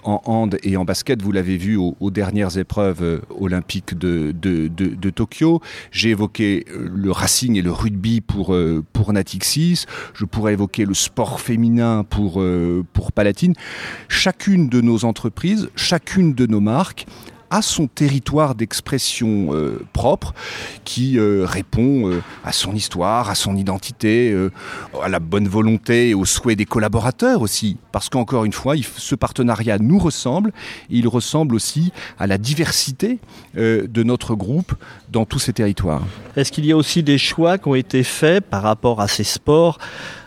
en 0.05 0.23
hand 0.25 0.59
et 0.63 0.77
en 0.77 0.85
basket. 0.85 1.23
Vous 1.23 1.33
l'avez 1.33 1.57
vu 1.57 1.77
aux, 1.77 2.11
dernières 2.11 2.59
épreuves 2.59 3.23
olympiques 3.39 3.97
de, 3.97 4.33
de, 4.33 4.69
de, 4.69 5.11
Tokyo. 5.11 5.61
J'ai 5.91 6.11
évoqué 6.11 6.67
le 6.69 7.11
racing 7.11 7.57
et 7.57 7.63
le 7.63 7.73
rugby 7.73 8.21
pour, 8.21 8.57
pour 8.93 9.13
Natixis. 9.13 9.87
Je 10.15 10.25
pourrais 10.25 10.53
évoquer 10.53 10.85
le 10.85 10.95
sport 10.95 11.41
féminin 11.41 12.05
pour, 12.09 12.43
pour 12.93 13.13
Palatine. 13.13 13.55
Chacune 14.09 14.69
de 14.69 14.81
nos 14.81 15.05
entreprises, 15.05 15.71
chacune 15.77 16.35
de 16.35 16.47
nos 16.47 16.61
marques 16.61 17.07
a 17.53 17.61
son 17.61 17.87
territoire 17.87 18.55
d'expression 18.55 19.51
euh, 19.53 19.85
propre 19.93 20.33
qui 20.85 21.19
euh, 21.19 21.45
répond 21.45 22.09
euh, 22.09 22.23
à 22.45 22.53
son 22.53 22.75
histoire, 22.75 23.29
à 23.29 23.35
son 23.35 23.57
identité, 23.57 24.35
à 25.03 25.09
la 25.09 25.21
bonne 25.21 25.47
volonté 25.47 26.11
et 26.11 26.15
aux 26.15 26.25
souhaits 26.25 26.57
des 26.57 26.65
collaborateurs 26.65 27.43
aussi. 27.43 27.77
Parce 27.93 28.09
qu'encore 28.09 28.47
une 28.47 28.53
fois, 28.53 28.75
ce 28.97 29.15
partenariat 29.15 29.79
nous 29.79 29.99
ressemble 29.99 30.53
et 30.91 30.97
il 30.97 31.07
ressemble 31.07 31.55
aussi 31.55 31.93
à 32.19 32.27
la 32.27 32.39
diversité 32.39 33.19
de 33.55 34.03
notre 34.03 34.35
groupe 34.35 34.75
dans 35.11 35.27
tous 35.27 35.39
ces 35.39 35.53
territoires. 35.53 36.03
Est-ce 36.37 36.51
qu'il 36.51 36.65
y 36.65 36.73
a 36.73 36.77
aussi 36.77 37.03
des 37.03 37.19
choix 37.19 37.59
qui 37.59 37.69
ont 37.69 37.75
été 37.75 38.03
faits 38.03 38.45
par 38.45 38.63
rapport 38.63 39.01
à 39.01 39.09
ces 39.09 39.25
sports, 39.25 39.79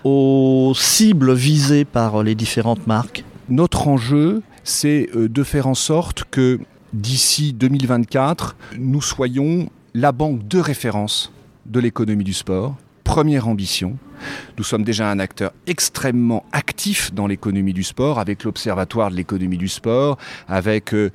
aux 0.03 0.73
cibles 0.75 1.33
visées 1.33 1.85
par 1.85 2.21
les 2.21 2.35
différentes 2.35 2.85
marques? 2.85 3.23
Notre 3.49 3.87
enjeu, 3.87 4.43
c'est 4.63 5.09
de 5.15 5.43
faire 5.43 5.67
en 5.67 5.75
sorte 5.75 6.25
que 6.29 6.59
d'ici 6.95 7.51
2024, 7.51 8.55
nous 8.77 9.01
soyons 9.01 9.69
la 9.93 10.11
banque 10.13 10.47
de 10.47 10.59
référence 10.59 11.31
de 11.65 11.79
l'économie 11.79 12.23
du 12.23 12.33
sport. 12.33 12.75
Première 13.03 13.47
ambition, 13.47 13.97
nous 14.57 14.63
sommes 14.63 14.83
déjà 14.83 15.09
un 15.09 15.19
acteur 15.19 15.51
extrêmement 15.67 16.45
actif 16.51 17.13
dans 17.13 17.27
l'économie 17.27 17.73
du 17.73 17.83
sport, 17.83 18.19
avec 18.19 18.43
l'Observatoire 18.43 19.11
de 19.11 19.15
l'économie 19.15 19.57
du 19.57 19.67
sport, 19.67 20.17
avec 20.47 20.93
euh, 20.93 21.11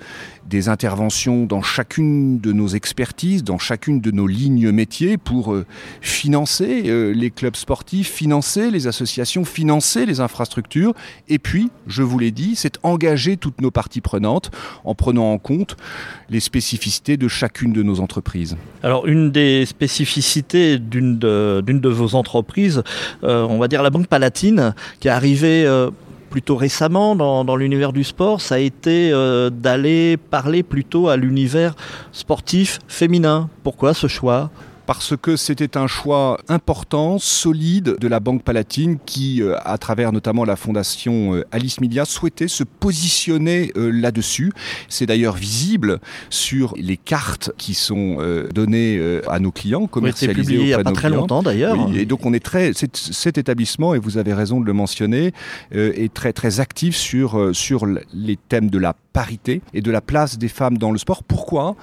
des 0.47 0.69
interventions 0.69 1.47
dans 1.47 1.63
chacune 1.63 2.41
de 2.41 2.53
nos 2.53 2.69
expertises, 2.69 3.45
dans 3.45 3.59
chacune 3.59 4.01
de 4.01 4.11
nos 4.11 4.27
lignes 4.27 4.71
métiers 4.73 5.17
pour 5.17 5.55
euh, 5.55 5.65
financer 6.01 6.85
euh, 6.87 7.13
les 7.13 7.31
clubs 7.31 7.57
sportifs, 7.57 8.11
financer 8.11 8.71
les 8.71 8.87
associations, 8.87 9.45
financer 9.45 10.07
les 10.07 10.21
infrastructures. 10.21 10.93
Et 11.29 11.39
puis, 11.39 11.71
je 11.87 12.03
vous 12.03 12.19
l'ai 12.19 12.31
dit, 12.31 12.57
c'est 12.57 12.79
engager 12.83 13.37
toutes 13.37 13.61
nos 13.61 13.71
parties 13.71 14.01
prenantes 14.01 14.51
en 14.85 14.95
prenant 14.95 15.33
en 15.33 15.39
compte 15.39 15.77
les 16.29 16.41
spécificités 16.41 17.17
de 17.17 17.29
chacune 17.29 17.73
de 17.73 17.83
nos 17.83 18.01
entreprises. 18.01 18.57
Alors, 18.83 19.07
une 19.07 19.31
des 19.31 19.67
spécificités 19.67 20.79
d'une 20.79 21.19
de, 21.19 21.89
vos 21.89 22.15
entreprises, 22.15 22.83
on 23.23 23.59
va 23.59 23.69
dire 23.69 23.83
la 23.83 23.91
Banque 23.91 24.07
Palatine, 24.07 24.75
qui 25.01 25.09
est 25.09 25.11
arrivée 25.11 25.65
euh, 25.67 25.91
plutôt 26.31 26.57
récemment 26.57 27.17
dans, 27.17 27.57
l'univers 27.57 27.93
du 27.93 28.05
sport, 28.05 28.41
ça 28.41 28.55
a 28.55 28.59
été 28.59 29.11
euh, 29.13 29.51
d'aller 29.51 30.17
parler 30.17 30.63
plutôt 30.63 31.09
à 31.09 31.17
l'univers 31.17 31.75
sportif 32.13 32.79
féminin. 32.87 33.49
Pourquoi 33.65 33.95
ce 33.95 34.07
choix? 34.07 34.51
Parce 34.91 35.17
que 35.17 35.37
c'était 35.37 35.77
un 35.77 35.87
choix 35.87 36.41
important, 36.49 37.21
solide 37.21 37.95
de 38.01 38.09
la 38.09 38.19
Banque 38.19 38.43
Palatine 38.43 38.99
qui, 39.07 39.41
euh, 39.41 39.55
à 39.63 39.79
travers 39.79 40.11
notamment 40.11 40.45
la 40.45 40.57
fondation 40.57 41.37
euh, 41.37 41.45
Alice 41.53 41.81
Media, 41.81 42.05
souhaitait 42.05 42.49
se 42.49 42.65
positionner 42.65 43.71
euh, 43.77 43.93
là-dessus. 43.93 44.51
C'est 44.89 45.07
d'ailleurs 45.07 45.37
visible 45.37 46.01
sur 46.29 46.75
les 46.77 46.97
cartes 46.97 47.53
qui 47.57 47.75
sont 47.75 48.17
données 48.53 49.01
à 49.29 49.39
nos 49.39 49.53
clients, 49.53 49.87
commercialisées 49.87 50.55
il 50.55 50.65
n'y 50.65 50.75
a 50.75 50.83
pas 50.83 50.91
très 50.91 51.09
longtemps 51.09 51.45
d'ailleurs. 51.45 51.77
et 51.95 52.05
donc 52.05 52.27
on 52.27 52.33
est 52.33 52.45
très, 52.45 52.73
cet 52.73 53.39
établissement, 53.39 53.95
et 53.95 53.99
vous 54.01 54.19
avez 54.19 54.35
raison 54.35 54.61
de 54.61 54.67
le 54.67 54.73
mentionner, 54.73 55.33
est 55.71 56.13
très 56.13 56.33
très 56.33 56.59
actif 56.59 56.97
sur 56.97 57.55
sur 57.55 57.87
les 57.87 58.37
thèmes 58.37 58.71
de 58.71 58.79
la 58.79 58.97
parité 59.13 59.61
et 59.75 59.81
de 59.81 59.91
la 59.91 60.01
place 60.01 60.39
des 60.39 60.49
femmes 60.49 60.79
dans 60.79 60.93
le 60.93 60.99
sport. 60.99 61.23
Pourquoi? 61.23 61.77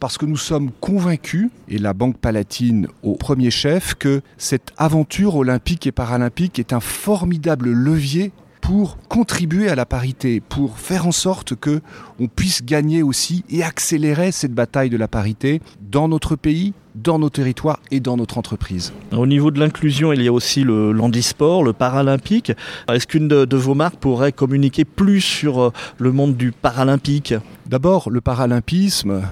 Parce 0.00 0.18
que 0.18 0.26
nous 0.26 0.36
sommes 0.36 0.70
convaincus, 0.80 1.50
et 1.68 1.78
la 1.78 1.92
Banque 1.94 2.18
Palatine 2.18 2.53
au 3.02 3.14
premier 3.14 3.50
chef, 3.50 3.94
que 3.94 4.22
cette 4.38 4.72
aventure 4.76 5.36
olympique 5.36 5.86
et 5.86 5.92
paralympique 5.92 6.58
est 6.58 6.72
un 6.72 6.80
formidable 6.80 7.70
levier 7.70 8.32
pour 8.60 8.96
contribuer 9.08 9.68
à 9.68 9.74
la 9.74 9.84
parité, 9.84 10.40
pour 10.40 10.78
faire 10.78 11.06
en 11.06 11.12
sorte 11.12 11.54
que 11.54 11.82
on 12.18 12.28
puisse 12.28 12.64
gagner 12.64 13.02
aussi 13.02 13.44
et 13.50 13.62
accélérer 13.62 14.32
cette 14.32 14.54
bataille 14.54 14.88
de 14.88 14.96
la 14.96 15.06
parité 15.06 15.60
dans 15.90 16.08
notre 16.08 16.34
pays, 16.34 16.72
dans 16.94 17.18
nos 17.18 17.28
territoires 17.28 17.78
et 17.90 18.00
dans 18.00 18.16
notre 18.16 18.38
entreprise. 18.38 18.94
Au 19.12 19.26
niveau 19.26 19.50
de 19.50 19.60
l'inclusion, 19.60 20.14
il 20.14 20.22
y 20.22 20.28
a 20.28 20.32
aussi 20.32 20.64
le 20.64 20.92
l'handisport, 20.92 21.62
le 21.62 21.74
paralympique. 21.74 22.52
Est-ce 22.90 23.06
qu'une 23.06 23.28
de, 23.28 23.56
vos 23.56 23.74
marques 23.74 23.96
pourrait 23.96 24.32
communiquer 24.32 24.86
plus 24.86 25.20
sur 25.20 25.60
euh, 25.60 25.72
le 25.98 26.12
monde 26.12 26.34
du 26.34 26.50
paralympique? 26.50 27.34
D'abord, 27.66 28.08
le 28.08 28.22
paralympisme, 28.22 29.22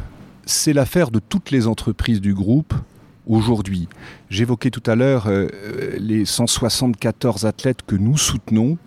c'est 0.45 0.75
l'affaire 0.75 1.11
de 1.11 1.21
toutes 1.21 1.51
les 1.51 1.67
entreprises 1.67 2.21
du 2.21 2.35
groupe 2.35 2.75
aujourd'hui. 3.27 3.89
J'évoquais 4.31 4.71
tout 4.71 4.83
à 4.87 4.95
l'heure 4.95 5.27
euh, 5.29 5.49
les 5.99 6.25
174 6.25 7.47
athlètes 7.47 7.83
que 7.87 7.97
nous 7.97 8.17
soutenons 8.17 8.79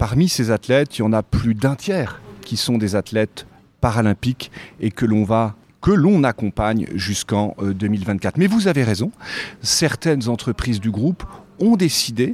Parmi 0.00 0.30
ces 0.30 0.50
athlètes, 0.50 0.96
il 0.96 1.00
y 1.00 1.04
en 1.04 1.12
a 1.12 1.22
plus 1.22 1.54
d'un 1.54 1.74
tiers 1.74 2.22
qui 2.40 2.56
sont 2.56 2.78
des 2.78 2.96
athlètes 2.96 3.46
paralympiques 3.82 4.50
et 4.80 4.90
que 4.90 5.04
l'on 5.04 5.24
va 5.24 5.56
que 5.82 5.90
l'on 5.90 6.24
accompagne 6.24 6.86
jusqu'en 6.94 7.54
2024. 7.60 8.34
Euh, 8.34 8.38
Mais 8.38 8.46
vous 8.46 8.66
avez 8.66 8.82
raison, 8.82 9.12
certaines 9.60 10.30
entreprises 10.30 10.80
du 10.80 10.90
groupe 10.90 11.24
ont 11.58 11.76
décidé 11.76 12.32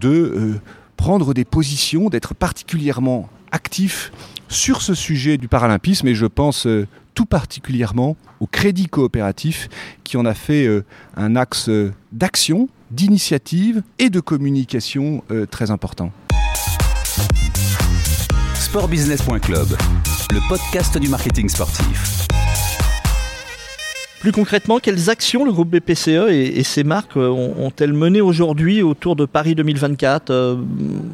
de 0.00 0.08
euh, 0.08 0.60
prendre 0.96 1.34
des 1.34 1.44
positions, 1.44 2.08
d'être 2.08 2.34
particulièrement 2.34 3.28
actifs 3.52 4.10
sur 4.48 4.80
ce 4.80 4.94
sujet 4.94 5.36
du 5.36 5.48
paralympisme 5.48 6.08
et 6.08 6.14
je 6.14 6.26
pense 6.26 6.66
tout 7.16 7.26
particulièrement 7.26 8.16
au 8.38 8.46
Crédit 8.46 8.86
Coopératif 8.86 9.68
qui 10.04 10.16
en 10.16 10.24
a 10.24 10.34
fait 10.34 10.68
un 11.16 11.34
axe 11.34 11.68
d'action, 12.12 12.68
d'initiative 12.92 13.82
et 13.98 14.10
de 14.10 14.20
communication 14.20 15.24
très 15.50 15.72
important. 15.72 16.12
Sportbusiness.club, 18.54 19.68
le 20.30 20.48
podcast 20.48 20.98
du 20.98 21.08
marketing 21.08 21.48
sportif. 21.48 22.26
Plus 24.20 24.32
concrètement, 24.32 24.78
quelles 24.78 25.10
actions 25.10 25.44
le 25.44 25.52
groupe 25.52 25.68
BPCE 25.68 26.30
et, 26.30 26.62
ses 26.62 26.84
marques 26.84 27.16
euh, 27.18 27.28
ont-elles 27.28 27.92
mené 27.92 28.22
aujourd'hui 28.22 28.82
autour 28.82 29.14
de 29.14 29.26
Paris 29.26 29.54
2024 29.54 30.30
euh, 30.30 30.56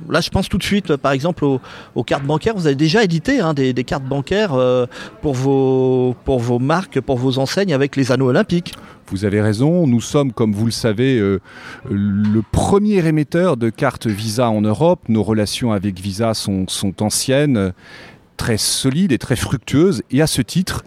Là, 0.08 0.20
je 0.20 0.30
pense 0.30 0.48
tout 0.48 0.56
de 0.56 0.62
suite, 0.62 0.96
par 0.96 1.10
exemple, 1.10 1.44
aux, 1.44 2.04
cartes 2.04 2.24
bancaires. 2.24 2.54
Vous 2.54 2.66
avez 2.66 2.76
déjà 2.76 3.02
édité 3.02 3.40
hein, 3.40 3.54
des, 3.54 3.74
cartes 3.84 4.04
bancaires 4.04 4.54
euh, 4.54 4.86
pour, 5.20 5.34
vos, 5.34 6.14
marques, 6.60 7.00
pour 7.00 7.18
vos 7.18 7.38
enseignes 7.38 7.74
avec 7.74 7.96
les 7.96 8.12
anneaux 8.12 8.28
olympiques. 8.28 8.74
Vous 9.08 9.24
avez 9.24 9.42
raison, 9.42 9.86
nous 9.86 10.00
sommes, 10.00 10.32
comme 10.32 10.52
vous 10.52 10.64
le 10.64 10.70
savez, 10.70 11.18
le 11.90 12.40
premier 12.50 13.04
émetteur 13.06 13.58
de 13.58 13.68
cartes 13.68 14.06
Visa 14.06 14.48
en 14.48 14.62
Europe. 14.62 15.00
Nos 15.08 15.22
relations 15.22 15.72
avec 15.72 16.00
Visa 16.00 16.32
sont 16.34 16.66
anciennes 17.00 17.72
très 18.42 18.58
solide 18.58 19.12
et 19.12 19.18
très 19.18 19.36
fructueuse. 19.36 20.02
Et 20.10 20.20
à 20.20 20.26
ce 20.26 20.42
titre, 20.42 20.82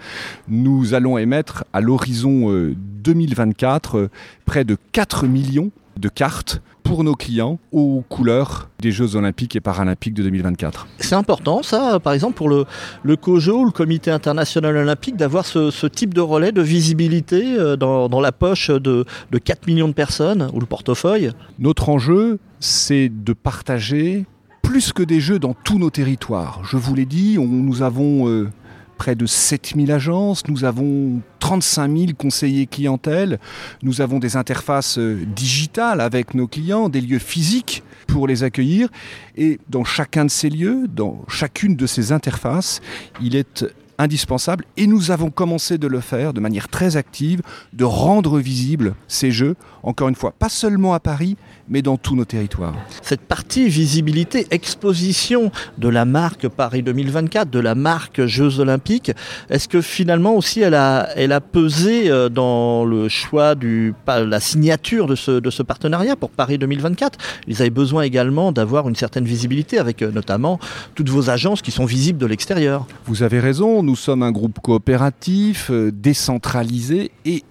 nous 0.49 0.93
allons 0.93 1.17
émettre 1.17 1.63
à 1.71 1.79
l'horizon 1.79 2.51
2024 2.75 3.95
euh, 3.95 4.01
euh, 4.01 4.07
près 4.43 4.65
de 4.65 4.75
4 4.91 5.25
millions 5.25 5.71
de 5.95 6.09
cartes 6.09 6.61
pour 6.83 7.05
nos 7.05 7.15
clients 7.15 7.57
aux 7.71 8.03
couleurs 8.09 8.69
des 8.81 8.91
Jeux 8.91 9.15
Olympiques 9.15 9.55
et 9.55 9.61
Paralympiques 9.61 10.13
de 10.13 10.23
2024. 10.23 10.85
C'est 10.97 11.15
important 11.15 11.63
ça, 11.63 11.97
par 12.01 12.11
exemple 12.11 12.35
pour 12.35 12.49
le, 12.49 12.65
le 13.03 13.15
COJO 13.15 13.61
ou 13.61 13.65
le 13.65 13.71
Comité 13.71 14.11
International 14.11 14.75
Olympique, 14.75 15.15
d'avoir 15.15 15.45
ce, 15.45 15.87
type 15.87 16.13
de 16.13 16.19
relais 16.19 16.51
de 16.51 16.61
visibilité 16.61 17.57
euh, 17.57 17.77
dans, 17.77 18.19
la 18.19 18.33
poche 18.33 18.69
de, 18.69 19.05
de 19.31 19.37
4 19.37 19.65
millions 19.67 19.87
de 19.87 19.93
personnes 19.93 20.49
ou 20.51 20.59
le 20.59 20.65
portefeuille? 20.65 21.31
Notre 21.57 21.87
enjeu, 21.87 22.37
c'est 22.59 23.07
de 23.07 23.31
partager 23.31 24.25
plus 24.65 24.93
que 24.93 25.03
des 25.03 25.19
jeux 25.19 25.37
dans 25.37 25.53
tous 25.53 25.77
nos 25.77 25.91
territoires. 25.91 26.61
Je 26.63 26.75
vous 26.75 26.95
l'ai 26.95 27.05
dit, 27.05 27.37
nous 27.37 27.83
avons 27.83 28.27
euh, 28.27 28.49
près 28.97 29.15
de 29.15 29.27
7000 29.27 29.91
agences, 29.91 30.47
nous 30.47 30.65
avons 30.65 31.21
35 31.39 31.95
000 31.95 32.11
conseillers 32.17 32.65
clientèle, 32.65 33.39
nous 33.83 34.01
avons 34.01 34.17
des 34.17 34.37
interfaces 34.37 34.97
euh, 34.97 35.23
digitales 35.35 36.01
avec 36.01 36.33
nos 36.33 36.47
clients, 36.47 36.89
des 36.89 37.01
lieux 37.01 37.19
physiques 37.19 37.83
pour 38.07 38.27
les 38.27 38.43
accueillir. 38.43 38.89
Et 39.37 39.59
dans 39.69 39.83
chacun 39.83 40.25
de 40.25 40.31
ces 40.31 40.49
lieux, 40.49 40.87
dans 40.87 41.23
chacune 41.27 41.75
de 41.75 41.85
ces 41.85 42.11
interfaces, 42.11 42.81
il 43.21 43.35
est 43.35 43.65
indispensable 43.97 44.65
et 44.77 44.87
nous 44.87 45.11
avons 45.11 45.29
commencé 45.29 45.77
de 45.77 45.87
le 45.87 45.99
faire 45.99 46.33
de 46.33 46.39
manière 46.39 46.67
très 46.67 46.97
active, 46.97 47.41
de 47.73 47.83
rendre 47.83 48.39
visibles 48.39 48.95
ces 49.07 49.31
jeux, 49.31 49.55
encore 49.83 50.09
une 50.09 50.15
fois, 50.15 50.31
pas 50.31 50.49
seulement 50.49 50.93
à 50.93 50.99
Paris, 50.99 51.37
mais 51.67 51.81
dans 51.81 51.97
tous 51.97 52.15
nos 52.15 52.25
territoires. 52.25 52.75
Cette 53.01 53.21
partie 53.21 53.67
visibilité, 53.69 54.47
exposition 54.51 55.51
de 55.77 55.89
la 55.89 56.05
marque 56.05 56.47
Paris 56.47 56.83
2024, 56.83 57.49
de 57.49 57.59
la 57.59 57.75
marque 57.75 58.25
Jeux 58.25 58.59
Olympiques, 58.59 59.11
est-ce 59.49 59.67
que 59.67 59.81
finalement 59.81 60.35
aussi 60.35 60.61
elle 60.61 60.75
a, 60.75 61.09
elle 61.15 61.31
a 61.31 61.41
pesé 61.41 62.09
euh, 62.09 62.29
dans 62.29 62.85
le 62.85 63.09
choix 63.09 63.55
du, 63.55 63.93
la 64.07 64.39
signature 64.39 65.07
de 65.07 65.15
ce, 65.15 65.31
de 65.31 65.49
ce 65.49 65.63
partenariat 65.63 66.15
pour 66.15 66.29
Paris 66.29 66.57
2024 66.57 67.17
Ils 67.47 67.61
avaient 67.61 67.69
besoin 67.69 68.03
également 68.03 68.51
d'avoir 68.51 68.87
une 68.87 68.95
certaine 68.95 69.25
visibilité 69.25 69.79
avec 69.79 70.01
euh, 70.01 70.11
notamment 70.11 70.59
toutes 70.93 71.09
vos 71.09 71.29
agences 71.29 71.61
qui 71.61 71.71
sont 71.71 71.85
visibles 71.85 72.19
de 72.19 72.25
l'extérieur. 72.25 72.85
Vous 73.05 73.23
avez 73.23 73.39
raison, 73.39 73.83
nous 73.83 73.95
sommes 73.95 74.23
un 74.23 74.31
groupe 74.31 74.59
coopératif, 74.59 75.69
euh, 75.71 75.91
décentralisé 75.91 77.11
et 77.25 77.43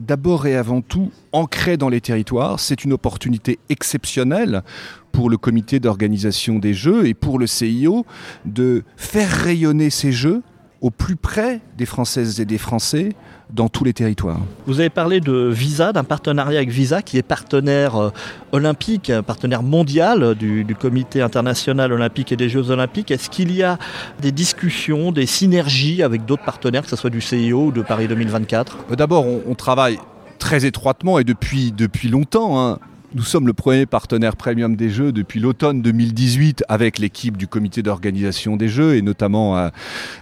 d'abord 0.00 0.46
et 0.46 0.56
avant 0.56 0.80
tout 0.80 1.10
ancré 1.32 1.76
dans 1.76 1.88
les 1.88 2.00
territoires. 2.00 2.60
C'est 2.60 2.84
une 2.84 2.92
opportunité 2.92 3.58
exceptionnelle 3.68 4.62
pour 5.12 5.30
le 5.30 5.36
comité 5.36 5.80
d'organisation 5.80 6.58
des 6.58 6.74
Jeux 6.74 7.06
et 7.06 7.14
pour 7.14 7.38
le 7.38 7.46
CIO 7.46 8.06
de 8.44 8.84
faire 8.96 9.30
rayonner 9.30 9.90
ces 9.90 10.12
Jeux 10.12 10.42
au 10.80 10.90
plus 10.90 11.16
près 11.16 11.60
des 11.76 11.86
Françaises 11.86 12.40
et 12.40 12.44
des 12.44 12.58
Français 12.58 13.10
dans 13.50 13.68
tous 13.68 13.84
les 13.84 13.92
territoires. 13.92 14.40
Vous 14.66 14.80
avez 14.80 14.90
parlé 14.90 15.20
de 15.20 15.48
Visa, 15.48 15.92
d'un 15.92 16.04
partenariat 16.04 16.58
avec 16.58 16.70
Visa 16.70 17.02
qui 17.02 17.16
est 17.16 17.22
partenaire 17.22 17.96
euh, 17.96 18.10
olympique, 18.52 19.12
partenaire 19.26 19.62
mondial 19.62 20.34
du, 20.34 20.64
du, 20.64 20.74
Comité 20.74 21.22
international 21.22 21.92
olympique 21.92 22.30
et 22.32 22.36
des 22.36 22.48
Jeux 22.48 22.70
olympiques. 22.70 23.10
Est-ce 23.10 23.30
qu'il 23.30 23.52
y 23.52 23.62
a 23.62 23.78
des 24.20 24.32
discussions, 24.32 25.12
des 25.12 25.26
synergies 25.26 26.02
avec 26.02 26.24
d'autres 26.24 26.44
partenaires, 26.44 26.82
que 26.82 26.88
ce 26.88 26.96
soit 26.96 27.10
du 27.10 27.20
CIO 27.20 27.66
ou 27.66 27.72
de 27.72 27.82
Paris 27.82 28.06
2024 28.06 28.76
euh, 28.90 28.96
D'abord, 28.96 29.26
on, 29.26 29.42
on, 29.46 29.54
travaille 29.54 29.98
très 30.38 30.66
étroitement 30.66 31.18
et 31.18 31.24
depuis, 31.24 31.72
depuis 31.72 32.08
longtemps 32.08 32.60
hein, 32.60 32.78
nous 33.14 33.22
sommes 33.22 33.46
le 33.46 33.54
premier 33.54 33.86
partenaire 33.86 34.36
premium 34.36 34.76
des 34.76 34.90
Jeux 34.90 35.12
depuis 35.12 35.40
l'automne 35.40 35.80
2018 35.80 36.64
avec 36.68 36.98
l'équipe 36.98 37.36
du 37.36 37.46
comité 37.46 37.82
d'organisation 37.82 38.56
des 38.56 38.68
Jeux 38.68 38.96
et 38.96 39.02
notamment 39.02 39.56
euh, 39.56 39.68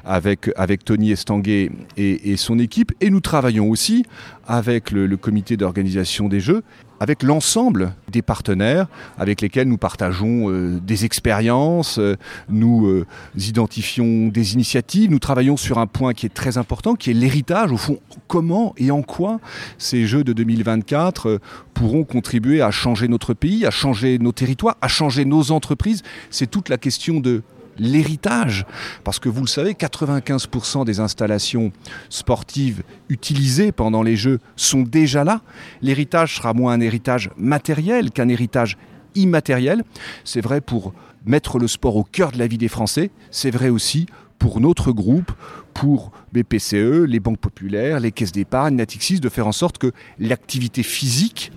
avec, 0.05 0.51
Tony 0.85 1.11
Estanguet 1.11 1.71
et, 1.97 2.37
son 2.37 2.59
équipe. 2.59 2.93
Et 3.01 3.11
nous 3.11 3.21
travaillons 3.21 3.69
aussi 3.69 4.05
avec 4.47 4.93
le 4.93 5.17
comité 5.17 5.57
d'organisation 5.57 6.29
des 6.29 6.41
Jeux 6.41 6.63
avec 7.01 7.23
l'ensemble 7.23 7.93
des 8.11 8.23
partenaires 8.23 8.87
avec 9.19 9.41
lesquels 9.41 9.69
nous 9.69 9.79
partageons 9.79 10.51
euh, 10.51 10.81
des 10.81 11.05
expériences, 11.05 11.99
euh, 11.99 12.17
nous 12.49 12.87
euh, 12.87 13.07
identifions 13.37 14.29
des 14.29 14.55
initiatives, 14.55 15.11
nous 15.11 15.19
travaillons 15.19 15.57
sur 15.57 15.79
un 15.79 15.87
point 15.87 16.15
qui 16.15 16.27
est 16.27 16.35
très 16.35 16.59
important, 16.59 16.95
qui 16.95 17.11
est 17.11 17.15
l'héritage, 17.15 17.73
au 17.73 17.77
fond, 17.77 17.99
comment 18.29 18.75
et 18.77 18.91
en 18.91 19.03
quoi 19.03 19.41
ces 19.79 20.07
Jeux 20.07 20.25
de 20.25 20.33
2024 20.33 21.29
euh, 21.29 21.39
pourront 21.75 22.05
contribuer 22.05 22.63
à 22.63 22.71
changer 22.71 23.09
notre 23.09 23.35
pays, 23.35 23.67
à 23.67 23.71
changer 23.71 24.19
nos 24.19 24.33
territoires, 24.33 24.77
à 24.81 24.89
changer 24.89 25.25
nos 25.25 25.51
entreprises. 25.51 26.03
C'est 26.31 26.51
toute 26.51 26.69
la 26.69 26.79
question 26.79 27.21
de 27.21 27.43
l'héritage. 27.79 28.67
Parce 29.05 29.19
que 29.19 29.29
vous 29.29 29.41
le 29.41 29.47
savez, 29.47 29.73
95% 29.73 30.85
des 30.85 31.01
installations 31.01 31.73
sportives 32.09 32.83
utilisées 33.09 33.73
pendant 33.73 34.03
les 34.03 34.17
Jeux 34.17 34.39
sont 34.57 34.83
déjà 34.83 35.25
là. 35.25 35.41
L'héritage 35.83 36.37
sera 36.37 36.53
moins 36.53 36.75
un 36.75 36.81
héritage 36.81 37.31
matériel 37.37 38.11
qu'un 38.11 38.29
héritage 38.29 38.77
immatériel. 39.15 39.85
C'est 40.25 40.41
vrai 40.41 40.61
pour 40.61 40.93
mettre 41.25 41.59
le 41.59 41.69
sport 41.69 41.97
au 41.97 42.05
cœur 42.05 42.33
de 42.33 42.39
la 42.39 42.47
vie 42.47 42.59
des 42.59 42.69
Français. 42.69 43.11
C'est 43.31 43.51
vrai 43.51 43.69
aussi 43.69 44.07
pour 44.39 44.61
notre 44.61 44.93
groupe, 44.93 45.33
pour 45.75 46.13
BPCE, 46.33 47.05
les 47.07 47.21
banques 47.21 47.39
populaires, 47.39 48.01
les 48.01 48.13
caisses 48.13 48.33
d'épargne, 48.33 48.77
Natixis, 48.77 49.21
de 49.21 49.29
faire 49.29 49.47
en 49.47 49.53
sorte 49.53 49.79
que 49.79 49.93
l'activité 50.19 50.83
physique 50.83 51.53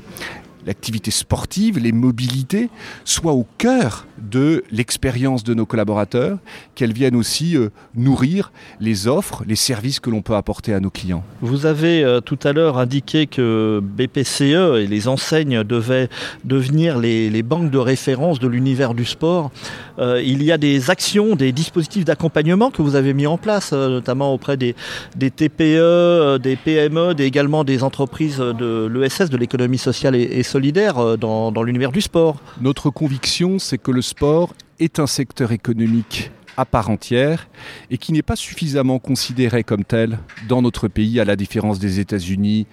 l'activité 0.65 1.11
sportive, 1.11 1.79
les 1.79 1.91
mobilités 1.91 2.69
soient 3.05 3.33
au 3.33 3.45
cœur 3.57 4.05
de 4.17 4.63
l'expérience 4.71 5.43
de 5.43 5.53
nos 5.53 5.65
collaborateurs, 5.65 6.37
qu'elles 6.75 6.93
viennent 6.93 7.15
aussi 7.15 7.55
euh, 7.55 7.69
nourrir 7.95 8.51
les 8.79 9.07
offres, 9.07 9.43
les 9.47 9.55
services 9.55 9.99
que 9.99 10.09
l'on 10.09 10.21
peut 10.21 10.35
apporter 10.35 10.73
à 10.73 10.79
nos 10.79 10.89
clients. 10.89 11.23
Vous 11.41 11.65
avez 11.65 12.03
euh, 12.03 12.21
tout 12.21 12.39
à 12.43 12.53
l'heure 12.53 12.77
indiqué 12.77 13.27
que 13.27 13.81
BPCE 13.81 14.77
et 14.79 14.87
les 14.87 15.07
enseignes 15.07 15.63
devaient 15.63 16.09
devenir 16.43 16.97
les, 16.99 17.29
banques 17.43 17.71
de 17.71 17.77
référence 17.77 18.39
de 18.39 18.47
l'univers 18.47 18.93
du 18.93 19.05
sport. 19.05 19.51
Euh, 19.97 20.21
il 20.23 20.43
y 20.43 20.51
a 20.51 20.57
des 20.57 20.89
actions, 20.89 21.35
des 21.35 21.51
dispositifs 21.51 22.05
d'accompagnement 22.05 22.69
que 22.69 22.81
vous 22.81 22.95
avez 22.95 23.13
mis 23.13 23.27
en 23.27 23.37
place, 23.37 23.71
notamment 23.71 24.33
auprès 24.33 24.57
des, 24.57 24.75
TPE, 25.17 26.37
des 26.37 26.55
PME, 26.57 27.15
des, 27.15 27.23
également 27.23 27.63
des 27.63 27.83
entreprises 27.83 28.37
de 28.37 28.91
l'ESS, 28.93 29.29
de 29.29 29.37
l'économie 29.37 29.77
sociale 29.77 30.15
et, 30.15 30.23
et 30.23 30.43
solidaire 30.43 30.58
euh, 30.59 31.17
dans, 31.17 31.51
dans 31.51 31.63
l'univers 31.63 31.91
du 31.91 32.01
sport. 32.01 32.41
Notre 32.61 32.89
conviction, 32.89 33.59
c'est 33.59 33.77
que 33.77 33.91
le 33.91 34.01
sport 34.01 34.53
est 34.79 34.99
un 34.99 35.07
secteur 35.07 35.51
économique 35.51 36.31
à 36.57 36.65
part 36.65 36.89
entière 36.89 37.47
et 37.89 37.97
qui 37.97 38.11
n'est 38.11 38.21
pas 38.21 38.35
suffisamment 38.35 38.99
considéré 38.99 39.63
comme 39.63 39.85
tel 39.85 40.19
dans 40.47 40.61
notre 40.61 40.87
pays, 40.87 41.19
à 41.19 41.25
la 41.25 41.35
différence 41.35 41.79
des 41.79 41.99
États-Unis 41.99 42.67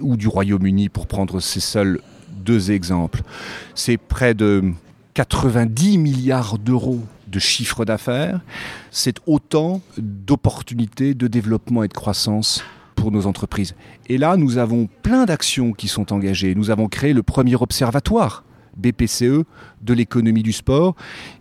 ou 0.00 0.16
du 0.16 0.28
Royaume-Uni, 0.28 0.90
pour 0.90 1.06
prendre 1.06 1.40
ces 1.40 1.60
seuls 1.60 2.00
deux 2.28 2.70
exemples. 2.70 3.22
C'est 3.74 3.96
près 3.96 4.34
de 4.34 4.72
90 5.14 5.96
milliards 5.96 6.58
d'euros 6.58 7.00
de 7.28 7.38
chiffre 7.38 7.84
d'affaires, 7.84 8.40
c'est 8.90 9.16
autant 9.26 9.80
d'opportunités 9.96 11.14
de 11.14 11.26
développement 11.26 11.82
et 11.82 11.88
de 11.88 11.94
croissance 11.94 12.62
pour 12.94 13.10
nos 13.10 13.26
entreprises. 13.26 13.74
Et 14.08 14.18
là, 14.18 14.36
nous 14.36 14.58
avons 14.58 14.88
plein 15.02 15.24
d'actions 15.24 15.72
qui 15.72 15.88
sont 15.88 16.12
engagées. 16.12 16.54
Nous 16.54 16.70
avons 16.70 16.88
créé 16.88 17.12
le 17.12 17.22
premier 17.22 17.56
observatoire 17.56 18.44
BPCE 18.76 19.44
de 19.82 19.94
l'économie 19.94 20.42
du 20.42 20.52
sport 20.52 20.94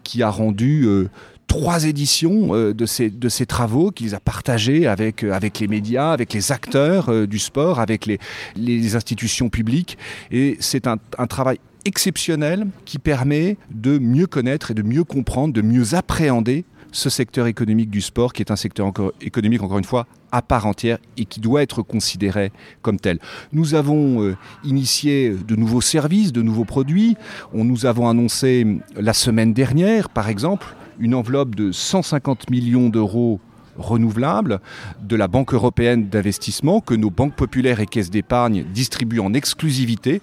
qui 0.03 0.23
a 0.23 0.29
rendu 0.29 0.83
euh, 0.85 1.09
trois 1.47 1.85
éditions 1.85 2.53
euh, 2.53 2.73
de, 2.73 2.85
ces, 2.85 3.09
de 3.09 3.29
ces 3.29 3.45
travaux 3.45 3.91
qu'il 3.91 4.13
a 4.15 4.19
partagés 4.19 4.87
avec, 4.87 5.23
euh, 5.23 5.39
les 5.59 5.67
médias, 5.67 6.11
avec 6.11 6.33
les 6.33 6.51
acteurs 6.51 7.27
du 7.27 7.39
sport, 7.39 7.79
avec 7.79 8.05
les, 8.05 8.95
institutions 8.95 9.49
publiques. 9.49 9.97
Et 10.31 10.57
c'est 10.59 10.87
un 10.87 11.27
travail 11.27 11.59
exceptionnel 11.85 12.67
qui 12.85 12.99
permet 12.99 13.57
de 13.71 13.97
mieux 13.97 14.27
connaître 14.27 14.71
et 14.71 14.73
de 14.73 14.83
mieux 14.83 15.03
comprendre, 15.03 15.53
de 15.53 15.61
mieux 15.61 15.95
appréhender 15.95 16.65
ce 16.93 17.09
secteur 17.09 17.47
économique 17.47 17.89
du 17.89 17.99
sport 17.99 18.31
qui 18.31 18.41
est 18.41 18.51
un 18.51 18.55
secteur 18.55 18.93
économique 19.19 19.61
encore 19.61 19.79
une 19.79 19.83
fois 19.83 20.07
à 20.31 20.41
part 20.41 20.65
entière 20.65 20.97
et 21.17 21.25
qui 21.25 21.41
doit 21.41 21.61
être 21.61 21.81
considéré 21.81 22.51
comme 22.81 22.99
tel. 22.99 23.19
Nous 23.51 23.75
avons 23.75 24.23
euh, 24.23 24.37
initié 24.63 25.31
de 25.31 25.55
nouveaux 25.55 25.81
services, 25.81 26.31
de 26.31 26.41
nouveaux 26.41 26.65
produits. 26.65 27.17
On 27.53 27.65
nous 27.65 27.85
avons 27.85 28.07
annoncé 28.07 28.65
la 28.95 29.13
semaine 29.13 29.53
dernière, 29.53 30.09
par 30.09 30.29
exemple, 30.29 30.75
une 30.99 31.13
enveloppe 31.13 31.55
de 31.55 31.71
150 31.71 32.49
millions 32.49 32.89
d'euros 32.89 33.39
renouvelables 33.77 34.59
de 35.01 35.15
la 35.15 35.27
Banque 35.27 35.53
européenne 35.53 36.07
d'investissement 36.09 36.79
que 36.79 36.93
nos 36.93 37.09
banques 37.09 37.35
populaires 37.35 37.79
et 37.79 37.87
caisses 37.87 38.11
d'épargne 38.11 38.65
distribuent 38.73 39.19
en 39.19 39.33
exclusivité 39.33 40.21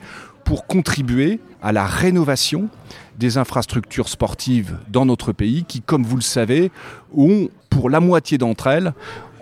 pour 0.50 0.66
contribuer 0.66 1.38
à 1.62 1.70
la 1.70 1.86
rénovation 1.86 2.70
des 3.20 3.38
infrastructures 3.38 4.08
sportives 4.08 4.78
dans 4.88 5.06
notre 5.06 5.30
pays 5.30 5.62
qui, 5.62 5.80
comme 5.80 6.02
vous 6.02 6.16
le 6.16 6.22
savez, 6.22 6.72
ont 7.16 7.50
pour 7.68 7.88
la 7.88 8.00
moitié 8.00 8.36
d'entre 8.36 8.66
elles 8.66 8.92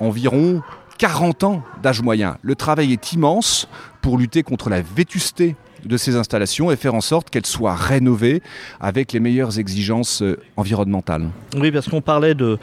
environ 0.01 0.61
40 0.99 1.45
ans 1.45 1.63
d'âge 1.83 2.03
moyen. 2.03 2.37
Le 2.43 2.55
travail 2.55 2.93
est 2.93 3.15
immense 3.15 3.69
pour 4.03 4.19
lutter 4.19 4.43
contre 4.43 4.69
la 4.69 4.83
vétusté 4.83 5.57
de 5.85 5.97
ces 5.97 6.17
installations 6.17 6.71
et 6.71 6.77
faire 6.77 6.95
en 6.95 7.01
sorte 7.01 7.31
qu'elles 7.31 7.47
soient 7.47 7.75
rénovées 7.75 8.43
avec 8.81 9.13
les 9.13 9.21
meilleures 9.21 9.59
exigences 9.59 10.23
euh, 10.23 10.39
environnementales. 10.57 11.29
Oui, 11.57 11.71
parce 11.71 11.89
qu'on 11.89 12.01
parlait 12.01 12.35
de, 12.35 12.59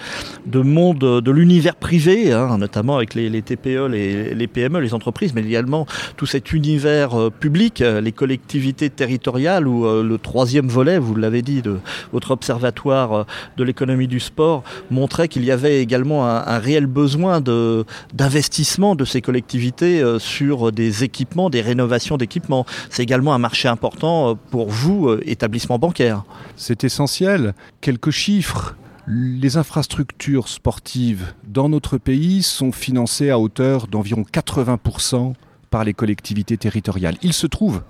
de 0.45 0.60
monde 0.62 0.99
de 0.99 1.32
l'univers 1.32 1.75
privé, 1.75 2.32
hein, 2.32 2.58
notamment 2.58 2.97
avec 2.97 3.13
les, 3.13 3.30
les 3.30 3.41
TPE, 3.41 3.88
les, 3.88 4.47
PME, 4.47 4.80
les 4.80 4.93
entreprises, 4.93 5.34
mais 5.34 5.43
également 5.43 5.86
tout 6.17 6.25
cet 6.25 6.54
univers 6.54 7.19
euh, 7.19 7.30
public, 7.30 7.82
euh, 7.82 8.01
les 8.01 8.12
collectivités 8.12 8.89
territoriales 8.89 9.67
euh, 9.67 10.04
le 10.04 10.17
troisième 10.17 10.67
volet, 10.67 10.99
vous 10.99 11.15
l'avez 11.15 11.41
dit, 11.41 11.62
de 11.62 11.80
votre 12.12 12.32
observatoire 12.32 13.25
de 13.58 13.63
l'économie 13.63 14.08
du 14.08 14.19
sport 14.19 14.63
montrait 14.91 15.28
qu'il 15.28 15.43
y 15.43 15.51
avait 15.51 15.82
également 15.82 16.28
un, 16.28 16.60
réel 16.60 16.86
besoin 16.86 17.41
d'investissement 17.41 18.95
de, 18.95 19.06
ces 19.06 19.21
collectivités 19.21 20.04
sur 20.19 20.71
des 20.71 21.04
équipements, 21.04 21.49
des 21.49 21.62
rénovations 21.62 22.17
d'équipements. 22.17 22.65
Également 23.06 23.36
un 23.36 23.38
marché 23.39 23.68
important 23.68 24.32
euh, 24.32 24.34
pour 24.34 24.68
vous, 24.70 25.10
euh, 25.10 25.22
établissement 25.26 25.78
bancaire. 25.78 26.24
C'est 26.56 26.84
essentiel. 26.84 27.54
Quelques 27.80 28.10
chiffres. 28.12 28.76
Les 29.08 29.58
infrastructures 29.58 30.48
sportives 30.48 31.36
dans 31.48 31.70
notre 31.70 32.00
pays 32.00 32.41
sont 32.41 32.72
financées 32.72 33.30
à 33.30 33.38
hauteur 33.38 33.86
d'environ 33.86 34.24
80% 34.24 35.34
par 35.70 35.84
les 35.84 35.94
collectivités 35.94 36.58
territoriales. 36.58 37.15
Il 37.22 37.34
se 37.34 37.46
trouve, 37.46 37.84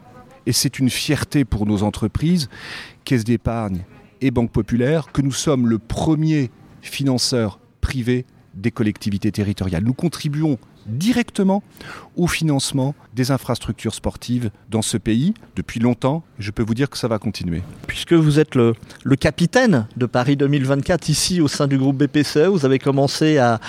et 0.46 0.52
c'est 0.52 0.78
une 0.78 0.90
fierté 0.90 1.46
pour 1.46 1.66
nos 1.66 1.84
entreprises, 1.84 2.50
caisses 3.06 3.24
d'épargne 3.24 3.86
et 4.20 4.30
banques 4.30 4.52
populaires, 4.52 5.14
que 5.14 5.22
nous 5.22 5.32
sommes 5.32 5.70
le 5.70 5.80
premier 5.80 6.52
financeur 6.82 7.60
privé 7.80 8.26
des 8.54 8.72
collectivités 8.72 9.32
territoriales. 9.32 9.86
Nous 9.86 9.94
contribuons 9.94 10.58
directement 10.86 11.64
au 12.16 12.28
financement 12.28 12.96
des 13.14 13.32
infrastructures 13.32 13.94
sportives 13.94 14.50
dans 14.70 14.82
ce 14.82 14.98
pays 14.98 15.34
depuis 15.56 15.80
longtemps. 15.80 16.24
Je 16.40 16.52
peux 16.52 16.64
vous 16.64 16.74
dire 16.74 16.90
que 16.90 16.98
ça 16.98 17.08
va 17.08 17.18
continuer. 17.20 17.62
Puisque 17.88 18.14
vous 18.14 18.40
êtes 18.40 18.56
le, 18.56 18.74
le 19.04 19.16
capitaine 19.16 19.88
de 19.98 20.06
Paris 20.06 20.36
2024 20.36 21.10
ici 21.10 21.42
au 21.42 21.48
sein 21.48 21.68
du 21.68 21.78
groupe 21.78 21.98
BPCE, 21.98 22.48
vous 22.48 22.66
avez 22.66 22.80
commencé 22.80 23.38
à 23.38 23.60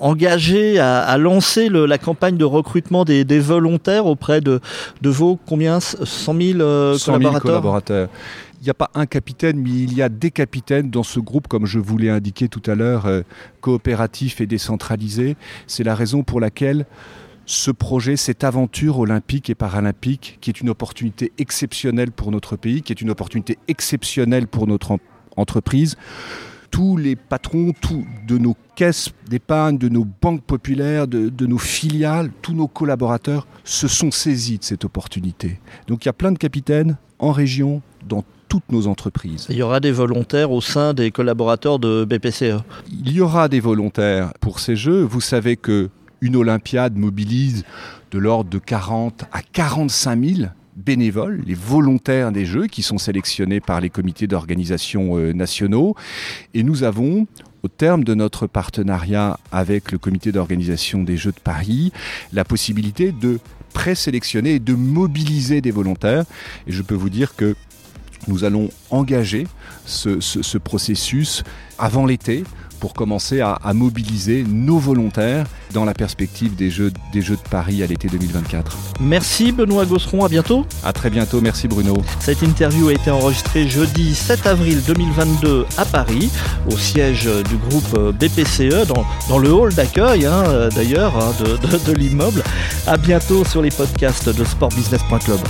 engager, 0.00 0.78
à, 0.78 1.00
à 1.00 1.18
lancer 1.18 1.68
le, 1.68 1.86
la 1.86 1.98
campagne 1.98 2.36
de 2.36 2.44
recrutement 2.44 3.04
des, 3.04 3.24
des, 3.24 3.40
volontaires 3.40 4.06
auprès 4.06 4.40
de, 4.40 4.60
de 5.02 5.10
vos 5.10 5.38
combien? 5.46 5.80
100 5.80 6.34
000, 6.34 6.60
euh, 6.60 6.96
100 6.98 6.98
000 7.04 7.18
collaborateurs, 7.18 7.42
collaborateurs. 7.42 8.08
N'y 8.64 8.70
a 8.70 8.74
pas 8.74 8.90
un 8.94 9.06
capitaine, 9.06 9.58
mais 9.58 9.70
il 9.70 9.94
y 9.94 10.02
a 10.02 10.08
des 10.08 10.30
capitaines 10.30 10.90
dans 10.90 11.02
ce 11.02 11.20
groupe, 11.20 11.48
comme 11.48 11.66
je 11.66 11.78
vous 11.78 11.98
l'ai 11.98 12.10
indiqué 12.10 12.48
tout 12.48 12.62
à 12.66 12.74
l'heure, 12.74 13.06
euh, 13.06 13.22
coopératif 13.60 14.40
et 14.40 14.46
décentralisé. 14.46 15.36
C'est 15.66 15.84
la 15.84 15.94
raison 15.94 16.22
pour 16.22 16.40
laquelle 16.40 16.86
ce 17.46 17.70
projet, 17.70 18.16
cette 18.16 18.44
aventure 18.44 18.98
olympique 18.98 19.50
et 19.50 19.54
paralympique, 19.54 20.38
qui 20.40 20.50
est 20.50 20.60
une 20.60 20.70
opportunité 20.70 21.32
exceptionnelle 21.38 22.10
pour 22.10 22.30
notre 22.30 22.56
pays, 22.56 22.82
qui 22.82 22.92
est 22.92 23.00
une 23.00 23.10
opportunité 23.10 23.58
exceptionnelle 23.68 24.46
pour 24.46 24.66
notre 24.66 24.92
en 24.92 24.98
entreprise, 25.36 25.96
tous 26.74 26.96
les 26.96 27.14
patrons 27.14 27.72
tous 27.80 28.04
de 28.26 28.36
nos 28.36 28.56
caisses 28.74 29.10
d'épargne, 29.30 29.78
de 29.78 29.88
nos 29.88 30.04
banques 30.04 30.42
populaires, 30.42 31.06
de, 31.06 31.28
de, 31.28 31.46
nos 31.46 31.58
filiales, 31.58 32.32
tous 32.42 32.52
nos 32.52 32.66
collaborateurs 32.66 33.46
se 33.62 33.86
sont 33.86 34.10
saisis 34.10 34.58
de 34.58 34.64
cette 34.64 34.84
opportunité. 34.84 35.60
Donc 35.86 36.04
il 36.04 36.08
y 36.08 36.10
a 36.10 36.12
plein 36.12 36.32
de 36.32 36.36
capitaines 36.36 36.96
en 37.20 37.30
région, 37.30 37.80
dans 38.08 38.24
toutes 38.48 38.72
nos 38.72 38.88
entreprises. 38.88 39.46
Il 39.50 39.56
y 39.56 39.62
aura 39.62 39.78
des 39.78 39.92
volontaires 39.92 40.50
au 40.50 40.60
sein 40.60 40.94
des 40.94 41.12
collaborateurs 41.12 41.78
de 41.78 42.04
BPCE. 42.04 42.64
Il 42.90 43.12
y 43.12 43.20
aura 43.20 43.48
des 43.48 43.60
volontaires 43.60 44.32
pour 44.40 44.58
ces 44.58 44.74
jeux. 44.74 45.02
Vous 45.02 45.20
savez 45.20 45.56
que 45.56 45.90
une 46.22 46.34
Olympiade 46.34 46.96
mobilise 46.96 47.62
de 48.10 48.18
l'ordre 48.18 48.50
de 48.50 48.58
40 48.58 49.26
à 49.30 49.42
45 49.42 50.24
000 50.24 50.48
bénévoles, 50.76 51.42
les 51.46 51.54
volontaires 51.54 52.32
des 52.32 52.44
Jeux 52.44 52.66
qui 52.66 52.82
sont 52.82 52.98
sélectionnés 52.98 53.60
par 53.60 53.80
les 53.80 53.90
comités 53.90 54.26
d'organisation 54.26 55.16
euh, 55.16 55.32
nationaux. 55.32 55.94
Et 56.52 56.62
nous 56.62 56.82
avons, 56.82 57.26
au 57.62 57.68
terme 57.68 58.04
de 58.04 58.14
notre 58.14 58.46
partenariat 58.46 59.38
avec 59.52 59.92
le 59.92 59.98
comité 59.98 60.32
d'organisation 60.32 61.02
des 61.02 61.16
Jeux 61.16 61.32
de 61.32 61.40
Paris, 61.40 61.92
la 62.32 62.44
possibilité 62.44 63.12
de 63.12 63.38
présélectionner 63.72 64.54
et 64.54 64.60
de 64.60 64.74
mobiliser 64.74 65.60
des 65.60 65.70
volontaires. 65.70 66.24
Et 66.66 66.72
je 66.72 66.82
peux 66.82 66.94
vous 66.94 67.10
dire 67.10 67.34
que 67.36 67.56
nous 68.28 68.44
allons 68.44 68.70
engager 68.90 69.46
ce, 69.84 70.20
ce, 70.20 70.42
ce 70.42 70.58
processus 70.58 71.42
avant 71.78 72.06
l'été 72.06 72.44
pour 72.84 72.92
commencer 72.92 73.40
à, 73.40 73.52
à, 73.64 73.72
mobiliser 73.72 74.44
nos 74.46 74.76
volontaires 74.76 75.46
dans 75.72 75.86
la 75.86 75.94
perspective 75.94 76.54
des 76.54 76.68
Jeux, 76.68 76.92
des 77.14 77.22
Jeux 77.22 77.36
de 77.36 77.48
Paris 77.48 77.82
à 77.82 77.86
l'été 77.86 78.08
2024. 78.08 78.76
Merci 79.00 79.52
Benoît 79.52 79.86
Gosseron, 79.86 80.22
à 80.22 80.28
bientôt. 80.28 80.66
À 80.84 80.92
très 80.92 81.08
bientôt, 81.08 81.40
merci 81.40 81.66
Bruno. 81.66 81.96
Cette 82.20 82.42
interview 82.42 82.88
a 82.88 82.92
été 82.92 83.10
enregistrée 83.10 83.66
jeudi 83.70 84.14
7 84.14 84.46
avril 84.46 84.82
2022 84.86 85.64
à 85.78 85.86
Paris, 85.86 86.30
au 86.70 86.76
siège 86.76 87.26
du 87.48 87.56
groupe 87.56 87.98
BPCE, 88.20 88.86
dans, 88.86 89.06
dans 89.30 89.38
le 89.38 89.50
hall 89.50 89.72
d'accueil 89.72 90.26
hein, 90.26 90.68
d'ailleurs 90.76 91.16
hein, 91.16 91.32
de, 91.40 91.56
de, 91.66 91.78
de 91.86 91.92
l'immeuble. 91.92 92.42
À 92.86 92.98
bientôt 92.98 93.46
sur 93.46 93.62
les 93.62 93.70
podcasts 93.70 94.28
de 94.28 94.44
sportbusiness.club. 94.44 95.40